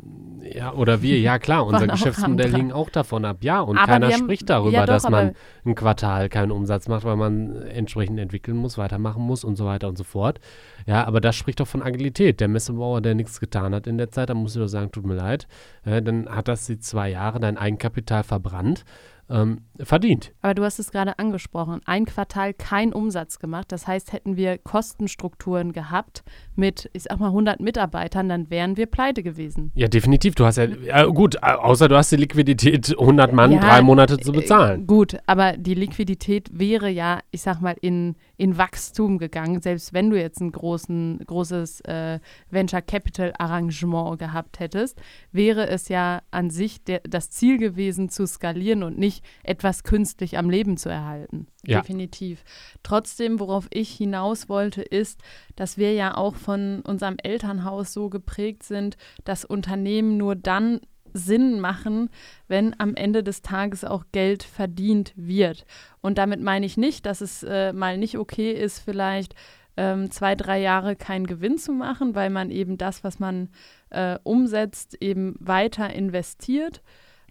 Ja, 0.53 0.73
oder 0.73 1.01
wir, 1.01 1.19
ja 1.19 1.37
klar, 1.39 1.65
unser 1.67 1.87
Geschäftsmodell 1.87 2.53
hing 2.55 2.71
auch 2.71 2.89
davon 2.89 3.25
ab. 3.25 3.37
Ja, 3.41 3.59
und 3.59 3.77
Aber 3.77 3.87
keiner 3.91 4.07
haben- 4.07 4.15
spricht 4.23 4.49
darüber, 4.49 4.71
ja 4.71 4.85
doch, 4.85 4.93
dass 4.93 5.09
man 5.09 5.33
ein 5.65 5.75
Quartal 5.75 6.29
keinen 6.29 6.51
Umsatz 6.51 6.87
macht, 6.87 7.03
weil 7.03 7.17
man 7.17 7.55
entsprechend 7.63 8.19
entwickeln 8.19 8.55
muss, 8.57 8.77
weitermachen 8.77 9.21
muss 9.23 9.43
und 9.43 9.55
so 9.57 9.65
weiter 9.65 9.87
und 9.89 9.97
so 9.97 10.03
fort. 10.05 10.39
Ja, 10.85 11.05
aber 11.05 11.19
das 11.19 11.35
spricht 11.35 11.59
doch 11.59 11.67
von 11.67 11.81
Agilität. 11.81 12.39
Der 12.39 12.47
Messebauer, 12.47 13.01
der 13.01 13.15
nichts 13.15 13.39
getan 13.39 13.73
hat 13.75 13.85
in 13.87 13.97
der 13.97 14.11
Zeit, 14.11 14.29
da 14.29 14.33
muss 14.33 14.55
ich 14.55 14.61
doch 14.61 14.67
sagen, 14.67 14.91
tut 14.91 15.05
mir 15.05 15.15
leid, 15.15 15.47
äh, 15.83 16.01
dann 16.01 16.29
hat 16.29 16.47
das 16.47 16.65
die 16.67 16.79
zwei 16.79 17.09
Jahre 17.09 17.39
dein 17.39 17.57
Eigenkapital 17.57 18.23
verbrannt, 18.23 18.85
ähm, 19.31 19.61
verdient. 19.79 20.33
Aber 20.41 20.53
du 20.53 20.63
hast 20.63 20.79
es 20.79 20.91
gerade 20.91 21.17
angesprochen. 21.17 21.81
Ein 21.85 22.05
Quartal 22.05 22.53
kein 22.53 22.93
Umsatz 22.93 23.39
gemacht. 23.39 23.71
Das 23.71 23.87
heißt, 23.87 24.13
hätten 24.13 24.35
wir 24.35 24.57
Kostenstrukturen 24.57 25.71
gehabt 25.73 26.23
mit, 26.55 26.89
ich 26.93 27.03
sag 27.03 27.19
mal, 27.19 27.27
100 27.27 27.59
Mitarbeitern, 27.59 28.29
dann 28.29 28.49
wären 28.49 28.77
wir 28.77 28.85
pleite 28.85 29.23
gewesen. 29.23 29.71
Ja, 29.75 29.87
definitiv. 29.87 30.35
Du 30.35 30.45
hast 30.45 30.57
ja, 30.57 30.65
ja 30.65 31.05
gut, 31.05 31.35
äh, 31.35 31.39
außer 31.39 31.87
du 31.87 31.95
hast 31.97 32.11
die 32.11 32.17
Liquidität, 32.17 32.91
100 32.99 33.33
Mann, 33.33 33.53
Ja, 33.53 33.59
drei 33.59 33.81
Monate 33.81 34.17
zu 34.17 34.31
Äh, 34.33 34.35
bezahlen. 34.35 34.85
Gut, 34.87 35.17
aber 35.25 35.57
die 35.57 35.73
Liquidität 35.73 36.49
wäre 36.51 36.89
ja, 36.89 37.19
ich 37.31 37.41
sag 37.41 37.61
mal, 37.61 37.75
in, 37.81 38.15
in 38.37 38.57
Wachstum 38.57 39.17
gegangen, 39.17 39.61
selbst 39.61 39.93
wenn 39.93 40.09
du 40.09 40.19
jetzt 40.19 40.41
ein 40.41 40.51
großen, 40.51 41.19
großes 41.25 41.81
äh, 41.81 42.19
Venture 42.49 42.81
Capital 42.81 43.33
Arrangement 43.37 44.19
gehabt 44.19 44.59
hättest, 44.59 45.01
wäre 45.31 45.67
es 45.67 45.87
ja 45.87 46.21
an 46.31 46.49
sich 46.49 46.83
der, 46.83 47.01
das 47.07 47.29
Ziel 47.29 47.57
gewesen, 47.57 48.09
zu 48.09 48.25
skalieren 48.27 48.83
und 48.83 48.97
nicht 48.97 49.20
etwas 49.43 49.83
künstlich 49.83 50.37
am 50.37 50.49
Leben 50.49 50.77
zu 50.77 50.89
erhalten. 50.89 51.47
Ja. 51.65 51.81
Definitiv. 51.81 52.43
Trotzdem, 52.83 53.39
worauf 53.39 53.67
ich 53.71 53.91
hinaus 53.91 54.49
wollte, 54.49 54.81
ist, 54.81 55.21
dass 55.55 55.77
wir 55.77 55.93
ja 55.93 56.15
auch 56.15 56.35
von 56.35 56.81
unserem 56.81 57.17
Elternhaus 57.21 57.93
so 57.93 58.09
geprägt 58.09 58.63
sind, 58.63 58.97
dass 59.23 59.45
Unternehmen 59.45 60.17
nur 60.17 60.35
dann 60.35 60.81
Sinn 61.13 61.59
machen, 61.59 62.09
wenn 62.47 62.79
am 62.79 62.95
Ende 62.95 63.23
des 63.23 63.41
Tages 63.41 63.83
auch 63.83 64.05
Geld 64.11 64.43
verdient 64.43 65.13
wird. 65.15 65.65
Und 66.01 66.17
damit 66.17 66.41
meine 66.41 66.65
ich 66.65 66.77
nicht, 66.77 67.05
dass 67.05 67.21
es 67.21 67.43
äh, 67.43 67.73
mal 67.73 67.97
nicht 67.97 68.17
okay 68.17 68.51
ist, 68.51 68.79
vielleicht 68.79 69.35
ähm, 69.77 70.11
zwei, 70.11 70.35
drei 70.35 70.59
Jahre 70.59 70.95
keinen 70.95 71.27
Gewinn 71.27 71.57
zu 71.57 71.71
machen, 71.71 72.15
weil 72.15 72.29
man 72.29 72.51
eben 72.51 72.77
das, 72.77 73.03
was 73.03 73.19
man 73.19 73.49
äh, 73.89 74.17
umsetzt, 74.23 74.97
eben 75.01 75.35
weiter 75.39 75.93
investiert. 75.93 76.81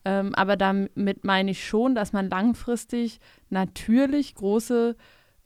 Ähm, 0.04 0.34
aber 0.34 0.56
damit 0.56 1.24
meine 1.24 1.50
ich 1.50 1.66
schon, 1.66 1.94
dass 1.94 2.12
man 2.12 2.30
langfristig 2.30 3.20
natürlich 3.50 4.34
große 4.34 4.96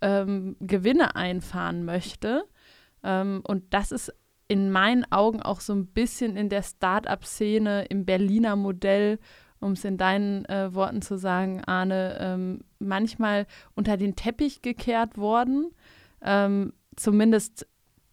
ähm, 0.00 0.56
Gewinne 0.60 1.16
einfahren 1.16 1.84
möchte. 1.84 2.44
Ähm, 3.02 3.42
und 3.44 3.74
das 3.74 3.92
ist 3.92 4.12
in 4.48 4.70
meinen 4.70 5.10
Augen 5.10 5.40
auch 5.42 5.60
so 5.60 5.72
ein 5.72 5.86
bisschen 5.86 6.36
in 6.36 6.48
der 6.48 6.62
Start-up-Szene 6.62 7.86
im 7.86 8.04
Berliner 8.04 8.56
Modell, 8.56 9.18
um 9.60 9.72
es 9.72 9.84
in 9.84 9.96
deinen 9.96 10.44
äh, 10.44 10.74
Worten 10.74 11.00
zu 11.00 11.16
sagen, 11.16 11.62
Arne, 11.64 12.18
ähm, 12.20 12.60
manchmal 12.78 13.46
unter 13.74 13.96
den 13.96 14.14
Teppich 14.14 14.60
gekehrt 14.60 15.16
worden. 15.16 15.70
Ähm, 16.20 16.74
zumindest, 16.96 17.66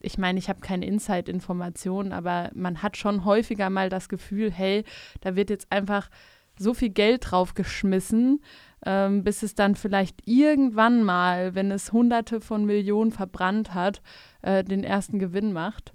ich 0.03 0.17
meine, 0.17 0.39
ich 0.39 0.49
habe 0.49 0.61
keine 0.61 0.85
Inside-Informationen, 0.85 2.11
aber 2.11 2.49
man 2.53 2.81
hat 2.81 2.97
schon 2.97 3.25
häufiger 3.25 3.69
mal 3.69 3.89
das 3.89 4.09
Gefühl, 4.09 4.51
hey, 4.51 4.83
da 5.21 5.35
wird 5.35 5.49
jetzt 5.49 5.71
einfach 5.71 6.09
so 6.57 6.73
viel 6.73 6.89
Geld 6.89 7.31
drauf 7.31 7.53
geschmissen, 7.53 8.41
ähm, 8.85 9.23
bis 9.23 9.43
es 9.43 9.55
dann 9.55 9.75
vielleicht 9.75 10.27
irgendwann 10.27 11.03
mal, 11.03 11.55
wenn 11.55 11.71
es 11.71 11.91
Hunderte 11.91 12.41
von 12.41 12.65
Millionen 12.65 13.11
verbrannt 13.11 13.73
hat, 13.73 14.01
äh, 14.41 14.63
den 14.63 14.83
ersten 14.83 15.19
Gewinn 15.19 15.53
macht. 15.53 15.93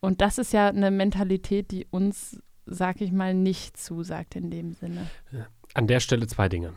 Und 0.00 0.20
das 0.20 0.38
ist 0.38 0.52
ja 0.52 0.68
eine 0.68 0.90
Mentalität, 0.90 1.70
die 1.70 1.86
uns, 1.90 2.40
sag 2.66 3.00
ich 3.00 3.12
mal, 3.12 3.34
nicht 3.34 3.76
zusagt 3.76 4.36
in 4.36 4.50
dem 4.50 4.72
Sinne. 4.72 5.06
An 5.74 5.86
der 5.86 6.00
Stelle 6.00 6.26
zwei 6.26 6.48
Dinge. 6.48 6.72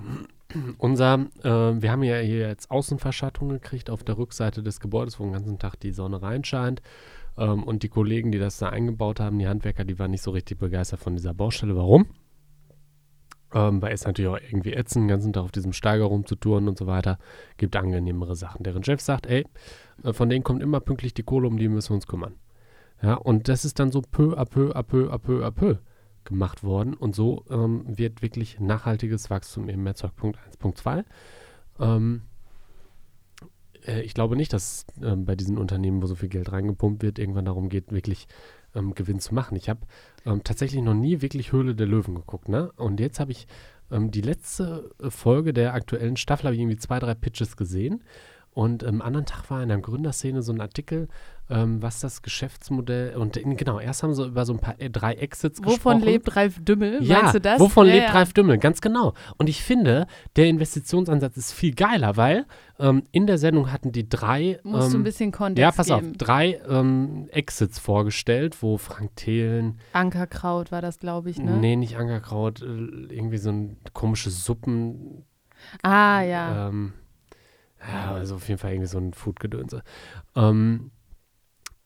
Unser, 0.78 1.28
äh, 1.44 1.82
wir 1.82 1.92
haben 1.92 2.04
ja 2.04 2.18
hier 2.18 2.48
jetzt 2.48 2.72
Außenverschattung 2.72 3.50
gekriegt 3.50 3.90
auf 3.90 4.04
der 4.04 4.18
Rückseite 4.18 4.64
des 4.64 4.80
Gebäudes, 4.80 5.20
wo 5.20 5.24
den 5.24 5.34
ganzen 5.34 5.60
Tag 5.60 5.80
die 5.80 5.92
Sonne 5.92 6.22
reinscheint. 6.22 6.82
Ähm, 7.38 7.64
und 7.64 7.84
die 7.84 7.90
Kollegen, 7.90 8.32
die 8.32 8.40
das 8.40 8.58
da 8.58 8.70
eingebaut 8.70 9.20
haben, 9.20 9.40
die 9.40 9.48
Handwerker, 9.48 9.86
die 9.86 9.98
waren 10.00 10.12
nicht 10.12 10.22
so 10.22 10.32
richtig 10.32 10.60
begeistert 10.60 11.00
von 11.00 11.16
dieser 11.16 11.34
Baustelle. 11.34 11.76
Warum? 11.76 12.08
Ähm, 13.54 13.82
weil 13.82 13.94
es 13.94 14.06
natürlich 14.06 14.30
auch 14.30 14.40
irgendwie 14.40 14.74
ätzend, 14.74 15.04
den 15.04 15.08
ganzen 15.10 15.34
Tag 15.34 15.44
auf 15.44 15.52
diesem 15.52 15.74
Steiger 15.74 16.06
rumzutouren 16.06 16.68
und 16.68 16.78
so 16.78 16.88
weiter. 16.88 17.18
Gibt 17.58 17.76
angenehmere 17.76 18.36
Sachen. 18.36 18.64
Deren 18.64 18.84
Chef 18.84 19.02
sagt, 19.02 19.28
ey, 19.28 19.46
äh, 20.04 20.14
von 20.14 20.30
denen 20.30 20.44
kommt 20.44 20.64
immer 20.64 20.80
pünktlich 20.80 21.14
die 21.14 21.24
Kohle, 21.24 21.48
um 21.48 21.58
die 21.58 21.68
müssen 21.68 21.92
wir 21.92 21.96
uns 21.96 22.08
kümmern. 22.08 22.36
Ja, 23.02 23.16
und 23.16 23.50
das 23.50 23.66
ist 23.66 23.80
dann 23.80 23.92
so 23.92 24.02
peu 24.02 24.38
à 24.38 24.46
peu, 24.46 24.72
à 24.72 24.84
peu, 24.84 25.12
à 25.12 25.18
peu, 25.18 25.46
à 25.46 25.52
peu 25.52 25.78
gemacht 26.26 26.64
worden. 26.64 26.94
Und 26.94 27.16
so 27.16 27.46
ähm, 27.50 27.84
wird 27.86 28.22
wirklich 28.22 28.60
nachhaltiges 28.60 29.30
Wachstum 29.30 29.70
eben 29.70 29.86
erzeugt. 29.86 30.16
Punkt 30.16 30.38
1. 30.46 30.58
Punkt 30.58 30.78
2. 30.78 31.04
Ähm, 31.80 32.22
äh, 33.86 34.02
ich 34.02 34.14
glaube 34.14 34.36
nicht, 34.36 34.54
dass 34.54 34.86
ähm, 35.02 35.26
bei 35.26 35.36
diesen 35.36 35.58
Unternehmen, 35.58 36.02
wo 36.02 36.08
so 36.08 36.16
viel 36.16 36.30
Geld 36.30 36.52
reingepumpt 36.52 37.02
wird, 37.02 37.20
irgendwann 37.20 37.46
darum 37.46 37.70
geht, 37.70 37.92
wirklich 37.92 38.28
ähm, 38.76 38.94
Gewinn 38.96 39.20
zu 39.20 39.34
machen. 39.34 39.56
Ich 39.56 39.70
habe 39.70 39.82
ähm, 40.26 40.44
tatsächlich 40.44 40.82
noch 40.82 40.94
nie 40.94 41.22
wirklich 41.22 41.52
Höhle 41.52 41.76
der 41.76 41.88
Löwen 41.88 42.16
geguckt. 42.16 42.50
Ne? 42.50 42.72
Und 42.78 43.00
jetzt 43.00 43.20
habe 43.20 43.32
ich 43.32 43.48
ähm, 43.92 44.12
die 44.12 44.22
letzte 44.22 44.92
äh, 45.00 45.10
Folge 45.10 45.54
der 45.54 45.74
aktuellen 45.74 46.18
Staffel, 46.18 46.46
habe 46.46 46.56
ich 46.56 46.62
irgendwie 46.62 46.78
zwei, 46.78 47.00
drei 47.00 47.14
Pitches 47.14 47.58
gesehen. 47.58 48.04
Und 48.54 48.84
am 48.84 49.02
anderen 49.02 49.26
Tag 49.26 49.50
war 49.50 49.64
in 49.64 49.70
der 49.70 49.80
Gründerszene 49.80 50.44
so 50.44 50.52
ein 50.54 50.62
Artikel, 50.62 51.08
ähm, 51.50 51.82
was 51.82 52.00
das 52.00 52.22
Geschäftsmodell 52.22 53.16
und 53.18 53.36
in, 53.36 53.58
genau, 53.58 53.80
erst 53.80 54.02
haben 54.04 54.14
sie 54.14 54.26
über 54.26 54.46
so 54.46 54.54
ein 54.54 54.60
paar 54.60 54.80
äh, 54.80 54.90
drei 54.90 55.14
Exits 55.16 55.60
Wovon 55.60 55.74
gesprochen. 55.74 56.02
lebt 56.04 56.36
Ralf 56.36 56.64
Dümmel? 56.64 57.04
Ja, 57.04 57.22
Meinst 57.24 57.36
du 57.36 57.42
das? 57.42 57.60
wovon 57.60 57.88
Ja, 57.88 57.94
lebt 57.96 58.08
ja. 58.08 58.14
Ralf 58.14 58.32
Dümmel? 58.34 58.60
Ganz 58.60 58.80
genau. 58.80 59.14
Und 59.38 59.50
ich 59.50 59.62
finde, 59.64 60.08
der 60.36 60.48
Investitionsansatz 60.48 61.36
ist 61.36 61.52
viel 61.52 61.74
geiler, 61.76 62.16
weil 62.16 62.46
ähm, 62.80 63.04
in 63.12 63.28
der 63.28 63.38
Sendung 63.40 63.72
hatten 63.74 63.92
die 63.92 64.08
drei 64.08 64.60
Musst 64.64 64.90
du 64.90 64.98
ein 64.98 65.00
ähm, 65.00 65.04
bisschen 65.04 65.32
Kontext 65.32 65.60
ja, 65.62 65.72
pass 65.72 65.92
auf, 65.92 66.02
geben. 66.02 66.18
drei 66.18 66.62
ähm, 66.70 67.28
Exits 67.32 67.80
vorgestellt, 67.80 68.62
wo 68.62 68.78
Frank 68.78 69.16
Thelen, 69.16 69.80
Ankerkraut 69.92 70.72
war 70.72 70.82
das, 70.82 71.00
glaube 71.00 71.30
ich, 71.30 71.40
ne? 71.40 71.58
nee, 71.58 71.76
nicht 71.76 71.98
Ankerkraut, 71.98 72.62
äh, 72.62 72.66
irgendwie 72.66 73.38
so 73.38 73.50
ein 73.50 73.78
komische 73.94 74.30
Suppen, 74.30 75.26
Ah, 75.82 76.22
ja. 76.22 76.70
ähm, 76.70 76.94
ja, 77.92 78.14
also 78.14 78.36
auf 78.36 78.48
jeden 78.48 78.60
Fall 78.60 78.72
irgendwie 78.72 78.88
so 78.88 78.98
ein 78.98 79.14
Foodgedönse. 79.14 79.84
Ähm, 80.36 80.92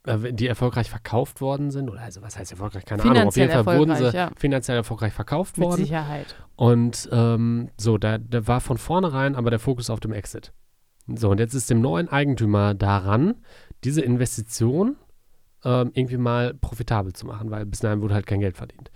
äh, 0.07 0.33
die 0.33 0.47
erfolgreich 0.47 0.89
verkauft 0.89 1.41
worden 1.41 1.69
sind, 1.69 1.89
oder 1.89 2.01
also 2.01 2.21
was 2.21 2.37
heißt 2.37 2.51
erfolgreich, 2.51 2.85
keine 2.85 3.03
Ahnung, 3.03 3.11
auf 3.11 3.33
Finanziell 3.33 3.49
jeden 3.49 3.63
Fall 3.63 3.77
wurden 3.77 3.95
sie 3.95 4.09
ja. 4.09 4.31
finanziell 4.37 4.77
erfolgreich 4.77 5.13
verkauft 5.13 5.57
Mit 5.57 5.67
worden. 5.67 5.81
Sicherheit. 5.81 6.35
Und 6.55 7.09
ähm, 7.11 7.69
so, 7.77 7.97
da, 7.97 8.17
da 8.17 8.47
war 8.47 8.61
von 8.61 8.77
vornherein 8.77 9.35
aber 9.35 9.49
der 9.49 9.59
Fokus 9.59 9.89
auf 9.89 9.99
dem 9.99 10.13
Exit. 10.13 10.53
So, 11.07 11.29
und 11.29 11.39
jetzt 11.39 11.53
ist 11.53 11.69
dem 11.69 11.81
neuen 11.81 12.09
Eigentümer 12.09 12.73
daran, 12.73 13.35
diese 13.83 14.01
Investition 14.01 14.97
ähm, 15.63 15.91
irgendwie 15.93 16.17
mal 16.17 16.53
profitabel 16.53 17.13
zu 17.13 17.25
machen, 17.25 17.51
weil 17.51 17.65
bis 17.65 17.79
dahin 17.79 18.01
wurde 18.01 18.13
halt 18.13 18.27
kein 18.27 18.39
Geld 18.39 18.57
verdient. 18.57 18.91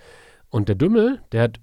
Und 0.49 0.67
der 0.69 0.75
Dümmel, 0.75 1.21
der 1.31 1.43
hat 1.43 1.59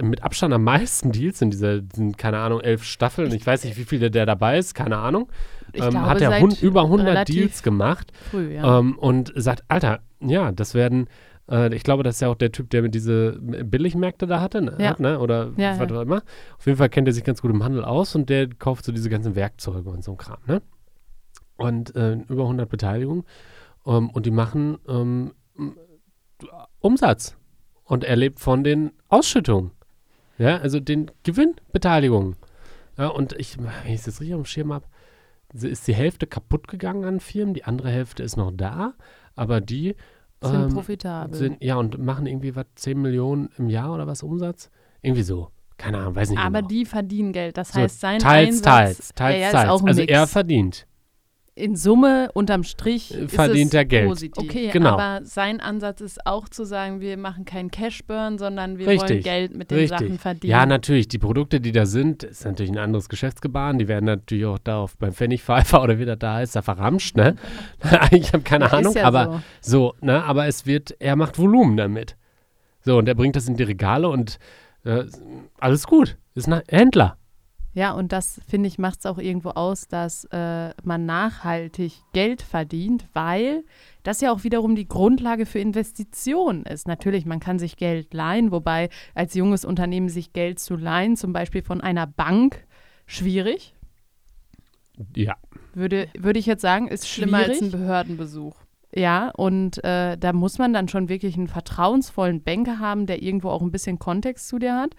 mit 0.00 0.22
Abstand 0.22 0.54
am 0.54 0.64
meisten 0.64 1.12
Deals 1.12 1.42
in 1.42 1.50
dieser, 1.50 1.80
diesen, 1.80 2.16
keine 2.16 2.38
Ahnung, 2.38 2.60
elf 2.60 2.84
Staffeln. 2.84 3.32
Ich 3.32 3.46
weiß 3.46 3.64
nicht, 3.64 3.76
wie 3.76 3.84
viele 3.84 4.10
der 4.10 4.26
dabei 4.26 4.58
ist, 4.58 4.74
keine 4.74 4.98
Ahnung. 4.98 5.28
Ähm, 5.72 5.90
glaube, 5.90 6.06
hat 6.06 6.20
er 6.20 6.62
über 6.62 6.82
100 6.82 7.06
relativ 7.06 7.34
Deals 7.34 7.62
gemacht 7.62 8.12
Früh, 8.30 8.54
ja. 8.54 8.78
ähm, 8.78 8.96
und 8.96 9.32
sagt, 9.34 9.64
Alter, 9.68 10.00
ja, 10.20 10.52
das 10.52 10.74
werden, 10.74 11.08
äh, 11.50 11.74
ich 11.74 11.82
glaube, 11.82 12.04
das 12.04 12.16
ist 12.16 12.20
ja 12.20 12.28
auch 12.28 12.36
der 12.36 12.52
Typ, 12.52 12.70
der 12.70 12.82
mit 12.82 12.94
diese 12.94 13.38
Billigmärkte 13.40 14.26
da 14.26 14.40
hatte, 14.40 14.62
ne? 14.62 14.76
Ja. 14.78 14.90
Hat, 14.90 15.00
ne? 15.00 15.18
oder 15.18 15.52
Ja, 15.56 15.78
was 15.78 15.90
auch 15.90 16.02
immer. 16.02 16.22
Auf 16.56 16.66
jeden 16.66 16.78
Fall 16.78 16.88
kennt 16.88 17.08
er 17.08 17.14
sich 17.14 17.24
ganz 17.24 17.42
gut 17.42 17.50
im 17.50 17.64
Handel 17.64 17.84
aus 17.84 18.14
und 18.14 18.30
der 18.30 18.48
kauft 18.48 18.84
so 18.84 18.92
diese 18.92 19.10
ganzen 19.10 19.34
Werkzeuge 19.34 19.90
und 19.90 20.04
so 20.04 20.12
ein 20.12 20.16
Kram, 20.16 20.38
ne? 20.46 20.62
Und 21.56 21.94
äh, 21.96 22.14
über 22.28 22.42
100 22.42 22.68
Beteiligungen 22.68 23.24
ähm, 23.86 24.10
und 24.10 24.26
die 24.26 24.32
machen 24.32 24.78
ähm, 24.88 25.32
Umsatz 26.80 27.36
und 27.84 28.04
er 28.04 28.16
lebt 28.16 28.40
von 28.40 28.64
den 28.64 28.92
Ausschüttungen, 29.08 29.70
ja, 30.38 30.58
also 30.58 30.80
den 30.80 31.10
Gewinnbeteiligungen. 31.22 32.36
Ja, 32.96 33.08
und 33.08 33.32
ich, 33.34 33.58
wenn 33.58 33.68
ich 33.86 34.00
es 34.00 34.06
jetzt 34.06 34.20
richtig 34.20 34.36
dem 34.36 34.44
Schirm 34.44 34.72
habe, 34.72 34.86
ist 35.52 35.86
die 35.86 35.94
Hälfte 35.94 36.26
kaputt 36.26 36.68
gegangen 36.68 37.04
an 37.04 37.20
Firmen, 37.20 37.54
die 37.54 37.64
andere 37.64 37.90
Hälfte 37.90 38.22
ist 38.22 38.36
noch 38.36 38.50
da, 38.52 38.94
aber 39.36 39.60
die 39.60 39.94
sind 40.42 40.64
ähm, 40.64 40.68
profitabel. 40.74 41.36
sind, 41.36 41.62
ja, 41.62 41.76
und 41.76 41.98
machen 41.98 42.26
irgendwie 42.26 42.54
was, 42.56 42.66
10 42.74 43.00
Millionen 43.00 43.50
im 43.58 43.68
Jahr 43.68 43.94
oder 43.94 44.06
was 44.06 44.22
Umsatz? 44.22 44.70
Irgendwie 45.02 45.22
so. 45.22 45.50
Keine 45.76 45.98
Ahnung, 45.98 46.14
weiß 46.14 46.30
nicht 46.30 46.38
Aber 46.38 46.58
genau. 46.58 46.68
die 46.68 46.84
verdienen 46.84 47.32
Geld. 47.32 47.56
Das 47.56 47.72
So, 47.72 47.80
heißt, 47.80 48.00
sein 48.00 48.18
teils, 48.20 48.48
Einsatz, 48.48 48.64
teils, 48.64 49.14
teils, 49.14 49.34
ja, 49.40 49.46
ja, 49.46 49.52
teils. 49.52 49.82
Also 49.82 50.00
Mix. 50.02 50.12
er 50.12 50.26
verdient. 50.26 50.86
In 51.56 51.76
Summe 51.76 52.30
unterm 52.34 52.64
Strich 52.64 53.14
Äh, 53.14 53.28
verdient 53.28 53.66
ist 53.66 53.74
es 53.74 53.74
er 53.74 53.84
Geld. 53.84 54.08
positiv. 54.08 54.42
Okay, 54.44 54.70
Genau. 54.72 54.98
aber 54.98 55.24
sein 55.24 55.60
Ansatz 55.60 56.00
ist 56.00 56.26
auch 56.26 56.48
zu 56.48 56.64
sagen, 56.64 57.00
wir 57.00 57.16
machen 57.16 57.44
keinen 57.44 57.70
Cashburn, 57.70 58.38
sondern 58.38 58.78
wir 58.78 58.86
wollen 58.86 58.98
Richtig, 59.00 59.22
Geld 59.24 59.54
mit 59.56 59.70
den 59.70 59.78
Richtig. 59.78 59.98
Sachen 60.00 60.18
verdienen. 60.18 60.50
Ja, 60.50 60.66
natürlich. 60.66 61.06
Die 61.08 61.18
Produkte, 61.18 61.60
die 61.60 61.70
da 61.70 61.86
sind, 61.86 62.24
ist 62.24 62.44
natürlich 62.44 62.72
ein 62.72 62.78
anderes 62.78 63.08
Geschäftsgebaren. 63.08 63.78
Die 63.78 63.86
werden 63.86 64.06
natürlich 64.06 64.46
auch 64.46 64.58
da 64.58 64.78
auf 64.78 64.96
beim 64.96 65.12
Pfennigpfeifer 65.12 65.80
oder 65.84 65.98
wie 66.00 66.04
das 66.04 66.18
da 66.18 66.34
heißt, 66.34 66.56
da 66.56 66.62
verramscht, 66.62 67.16
ne? 67.16 67.36
ich 68.10 68.32
habe 68.32 68.42
keine 68.42 68.64
Ja, 68.64 68.72
Ahnung, 68.72 68.92
ist 68.92 68.96
ja 68.98 69.04
aber 69.04 69.42
so. 69.60 69.92
so, 70.00 70.06
ne? 70.06 70.24
Aber 70.24 70.46
es 70.46 70.66
wird, 70.66 70.96
er 70.98 71.14
macht 71.14 71.38
Volumen 71.38 71.76
damit. 71.76 72.16
So, 72.80 72.98
und 72.98 73.08
er 73.08 73.14
bringt 73.14 73.36
das 73.36 73.46
in 73.48 73.56
die 73.56 73.62
Regale 73.62 74.08
und 74.08 74.38
äh, 74.84 75.04
alles 75.58 75.86
gut. 75.86 76.16
Ist 76.34 76.48
ein 76.52 76.62
Händler. 76.68 77.16
Ja, 77.74 77.92
und 77.92 78.12
das, 78.12 78.40
finde 78.46 78.68
ich, 78.68 78.78
macht 78.78 79.00
es 79.00 79.06
auch 79.06 79.18
irgendwo 79.18 79.50
aus, 79.50 79.88
dass 79.88 80.24
äh, 80.26 80.70
man 80.84 81.06
nachhaltig 81.06 81.92
Geld 82.12 82.40
verdient, 82.40 83.08
weil 83.14 83.64
das 84.04 84.20
ja 84.20 84.32
auch 84.32 84.44
wiederum 84.44 84.76
die 84.76 84.86
Grundlage 84.86 85.44
für 85.44 85.58
Investitionen 85.58 86.62
ist. 86.64 86.86
Natürlich, 86.86 87.26
man 87.26 87.40
kann 87.40 87.58
sich 87.58 87.76
Geld 87.76 88.14
leihen, 88.14 88.52
wobei 88.52 88.90
als 89.16 89.34
junges 89.34 89.64
Unternehmen 89.64 90.08
sich 90.08 90.32
Geld 90.32 90.60
zu 90.60 90.76
leihen, 90.76 91.16
zum 91.16 91.32
Beispiel 91.32 91.62
von 91.62 91.80
einer 91.80 92.06
Bank, 92.06 92.64
schwierig. 93.06 93.74
Ja. 95.16 95.34
Würde, 95.74 96.06
würde 96.16 96.38
ich 96.38 96.46
jetzt 96.46 96.62
sagen, 96.62 96.86
ist 96.86 97.08
schlimmer 97.08 97.38
schwierig. 97.38 97.62
als 97.62 97.74
ein 97.74 97.80
Behördenbesuch. 97.80 98.54
Ja, 98.94 99.30
und 99.30 99.82
äh, 99.82 100.16
da 100.16 100.32
muss 100.32 100.58
man 100.58 100.72
dann 100.72 100.86
schon 100.86 101.08
wirklich 101.08 101.36
einen 101.36 101.48
vertrauensvollen 101.48 102.44
Banker 102.44 102.78
haben, 102.78 103.06
der 103.06 103.20
irgendwo 103.22 103.48
auch 103.48 103.62
ein 103.62 103.72
bisschen 103.72 103.98
Kontext 103.98 104.46
zu 104.46 104.60
dir 104.60 104.76
hat. 104.76 104.94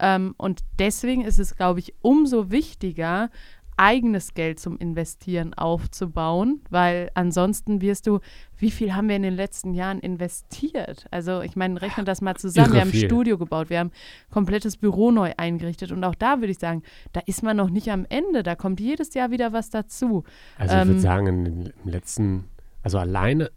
Ähm, 0.00 0.34
und 0.38 0.62
deswegen 0.78 1.22
ist 1.22 1.38
es, 1.38 1.56
glaube 1.56 1.80
ich, 1.80 1.94
umso 2.02 2.50
wichtiger, 2.50 3.30
eigenes 3.76 4.34
Geld 4.34 4.60
zum 4.60 4.76
Investieren 4.76 5.54
aufzubauen, 5.54 6.60
weil 6.68 7.10
ansonsten 7.14 7.80
wirst 7.80 8.06
du, 8.06 8.20
wie 8.58 8.70
viel 8.70 8.94
haben 8.94 9.08
wir 9.08 9.16
in 9.16 9.22
den 9.22 9.34
letzten 9.36 9.72
Jahren 9.72 10.00
investiert? 10.00 11.06
Also 11.10 11.40
ich 11.40 11.56
meine, 11.56 11.80
rechne 11.80 12.04
das 12.04 12.20
mal 12.20 12.36
zusammen. 12.36 12.66
Irre 12.66 12.74
wir 12.74 12.80
haben 12.82 12.90
ein. 12.90 13.06
Studio 13.06 13.38
gebaut, 13.38 13.70
wir 13.70 13.78
haben 13.78 13.88
ein 13.88 14.30
komplettes 14.32 14.76
Büro 14.76 15.10
neu 15.12 15.32
eingerichtet 15.38 15.92
und 15.92 16.04
auch 16.04 16.14
da 16.14 16.40
würde 16.40 16.50
ich 16.52 16.58
sagen, 16.58 16.82
da 17.14 17.20
ist 17.24 17.42
man 17.42 17.56
noch 17.56 17.70
nicht 17.70 17.90
am 17.90 18.04
Ende, 18.10 18.42
da 18.42 18.54
kommt 18.54 18.80
jedes 18.80 19.14
Jahr 19.14 19.30
wieder 19.30 19.54
was 19.54 19.70
dazu. 19.70 20.24
Also 20.58 20.74
ich 20.74 20.80
Ähm, 20.82 20.88
würde 20.88 21.00
sagen, 21.00 21.46
im 21.46 21.90
letzten, 21.90 22.50
also 22.82 22.98
alleine, 22.98 23.50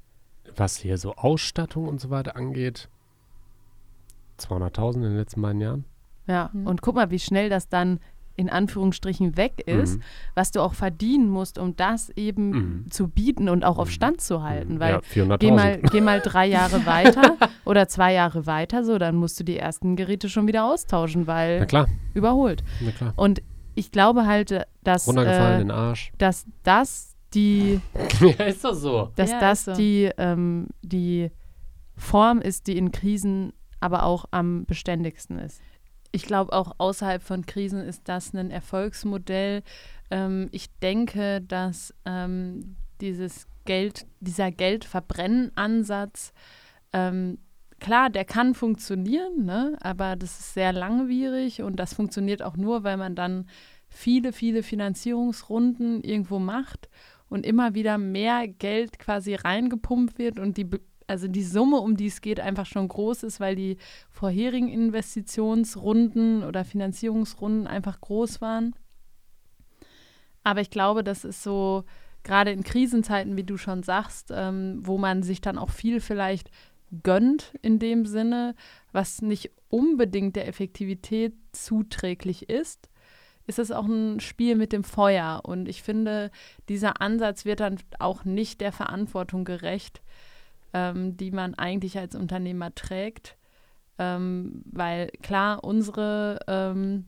was 0.56 0.78
hier 0.78 0.98
so 0.98 1.16
Ausstattung 1.16 1.86
und 1.90 2.00
so 2.00 2.10
weiter 2.12 2.38
angeht, 2.38 2.88
200.000 4.40 4.96
in 4.96 5.02
den 5.02 5.18
letzten 5.18 5.42
beiden 5.42 5.60
Jahren. 5.60 5.86
Ja, 6.28 6.50
Mhm. 6.54 6.68
und 6.68 6.82
guck 6.82 6.96
mal, 6.96 7.12
wie 7.12 7.20
schnell 7.20 7.50
das 7.50 7.68
dann 7.70 8.00
in 8.36 8.50
Anführungsstrichen 8.50 9.38
weg 9.38 9.62
ist, 9.68 9.98
Mhm. 9.98 10.02
was 10.34 10.50
du 10.52 10.62
auch 10.62 10.74
verdienen 10.74 11.30
musst, 11.30 11.60
um 11.60 11.76
das 11.76 12.10
eben 12.12 12.50
Mhm. 12.50 12.86
zu 12.92 13.08
bieten 13.08 13.48
und 13.48 13.64
auch 13.64 13.78
auf 13.78 13.90
Mhm. 13.90 13.92
Stand 13.92 14.22
zu 14.22 14.42
halten. 14.42 14.76
Mhm. 14.76 14.80
Weil 14.80 14.92
ja, 14.94 15.02
400.000. 15.02 15.38
geh, 15.40 15.52
mal, 15.52 15.78
geh 15.92 16.02
mal 16.02 16.20
drei 16.20 16.48
Jahre 16.48 16.84
weiter 16.88 17.38
oder 17.66 17.88
zwei 17.88 18.12
Jahre 18.14 18.48
weiter, 18.48 18.84
so, 18.84 18.98
dann 18.98 19.16
musst 19.18 19.40
du 19.40 19.44
die 19.44 19.58
ersten 19.58 19.96
Geräte 19.96 20.30
schon 20.30 20.48
wieder 20.48 20.66
austauschen, 20.66 21.22
Na 21.22 21.28
weil 21.28 21.68
klar, 21.68 21.88
überholt. 22.16 22.64
na 22.82 22.92
klar. 22.92 23.14
Und 23.18 23.44
ich 23.76 23.92
glaube 23.92 24.26
halt, 24.26 24.66
dass, 24.84 25.08
Runtergefallen 25.08 25.58
äh, 25.60 25.62
in 25.62 25.68
den 25.68 25.72
Arsch. 25.78 26.12
dass 26.18 26.46
das 26.64 27.16
die, 27.36 27.82
ja, 28.40 28.46
ist 28.46 28.64
doch 28.64 28.74
so. 28.74 29.12
dass 29.16 29.30
Ja, 29.30 29.40
das 29.40 29.66
so. 29.66 29.74
die, 29.76 30.10
ähm, 30.18 30.70
die 30.82 31.30
Form 31.96 32.42
ist, 32.42 32.66
die 32.66 32.78
in 32.78 32.92
Krisen 32.92 33.54
aber 33.80 34.04
auch 34.04 34.26
am 34.32 34.66
beständigsten 34.66 35.38
ist. 35.40 35.62
Ich 36.16 36.24
glaube, 36.24 36.54
auch 36.54 36.76
außerhalb 36.78 37.24
von 37.24 37.46
Krisen 37.48 37.82
ist 37.82 38.04
das 38.06 38.34
ein 38.36 38.52
Erfolgsmodell. 38.52 39.64
Ähm, 40.12 40.48
ich 40.52 40.68
denke, 40.80 41.42
dass 41.42 41.92
ähm, 42.06 42.76
dieses 43.02 43.48
Geld, 43.66 44.06
dieser 44.20 44.52
Geldverbrennen-Ansatz, 44.52 46.32
ähm, 46.94 47.40
klar, 47.80 48.12
der 48.12 48.26
kann 48.26 48.54
funktionieren, 48.54 49.44
ne? 49.44 49.76
aber 49.82 50.16
das 50.16 50.40
ist 50.40 50.54
sehr 50.54 50.72
langwierig 50.72 51.64
und 51.64 51.78
das 51.78 51.96
funktioniert 51.96 52.44
auch 52.44 52.58
nur, 52.58 52.84
weil 52.84 52.98
man 52.98 53.16
dann 53.16 53.48
viele, 53.88 54.34
viele 54.34 54.62
Finanzierungsrunden 54.62 56.04
irgendwo 56.04 56.38
macht 56.38 56.90
und 57.28 57.44
immer 57.44 57.74
wieder 57.74 57.98
mehr 57.98 58.48
Geld 58.48 59.00
quasi 59.00 59.34
reingepumpt 59.34 60.20
wird 60.20 60.38
und 60.38 60.58
die, 60.58 60.70
also 61.08 61.28
die 61.28 61.44
Summe, 61.44 61.78
um 61.78 61.98
die 61.98 62.08
es 62.08 62.22
geht, 62.22 62.40
einfach 62.40 62.66
schon 62.66 62.88
groß 62.88 63.24
ist, 63.24 63.40
weil 63.40 63.56
die 63.56 63.78
vorherigen 64.10 64.70
Investitionsrunden 64.70 66.44
oder 66.44 66.66
Finanzierungsrunden 66.66 67.68
einfach 67.68 68.02
groß 68.02 68.42
waren. 68.42 68.74
Aber 70.44 70.62
ich 70.62 70.70
glaube, 70.70 71.04
das 71.04 71.24
ist 71.24 71.44
so, 71.44 71.84
gerade 72.24 72.52
in 72.52 72.64
Krisenzeiten, 72.64 73.38
wie 73.38 73.44
du 73.44 73.58
schon 73.58 73.84
sagst, 73.84 74.32
ähm, 74.34 74.82
wo 74.84 74.98
man 74.98 75.24
sich 75.24 75.42
dann 75.42 75.58
auch 75.58 75.70
viel 75.70 76.00
vielleicht 76.00 76.50
gönnt 77.04 77.54
in 77.62 77.80
dem 77.80 78.06
Sinne, 78.06 78.56
was 78.92 79.22
nicht 79.22 79.52
unbedingt 79.70 80.36
der 80.36 80.48
Effektivität 80.48 81.34
zuträglich 81.52 82.50
ist, 82.50 82.90
ist 83.48 83.60
es 83.60 83.72
auch 83.72 83.86
ein 83.86 84.20
Spiel 84.20 84.56
mit 84.56 84.72
dem 84.72 84.84
Feuer. 84.84 85.42
Und 85.44 85.68
ich 85.68 85.84
finde, 85.84 86.32
dieser 86.70 87.02
Ansatz 87.02 87.46
wird 87.46 87.60
dann 87.60 87.78
auch 88.00 88.24
nicht 88.26 88.62
der 88.62 88.72
Verantwortung 88.72 89.44
gerecht, 89.44 90.02
ähm, 90.74 91.18
die 91.18 91.32
man 91.32 91.54
eigentlich 91.56 91.98
als 91.98 92.16
Unternehmer 92.16 92.74
trägt. 92.76 93.38
Ähm, 94.00 94.64
weil 94.66 95.10
klar, 95.22 95.64
unsere, 95.64 96.40
ähm, 96.48 97.06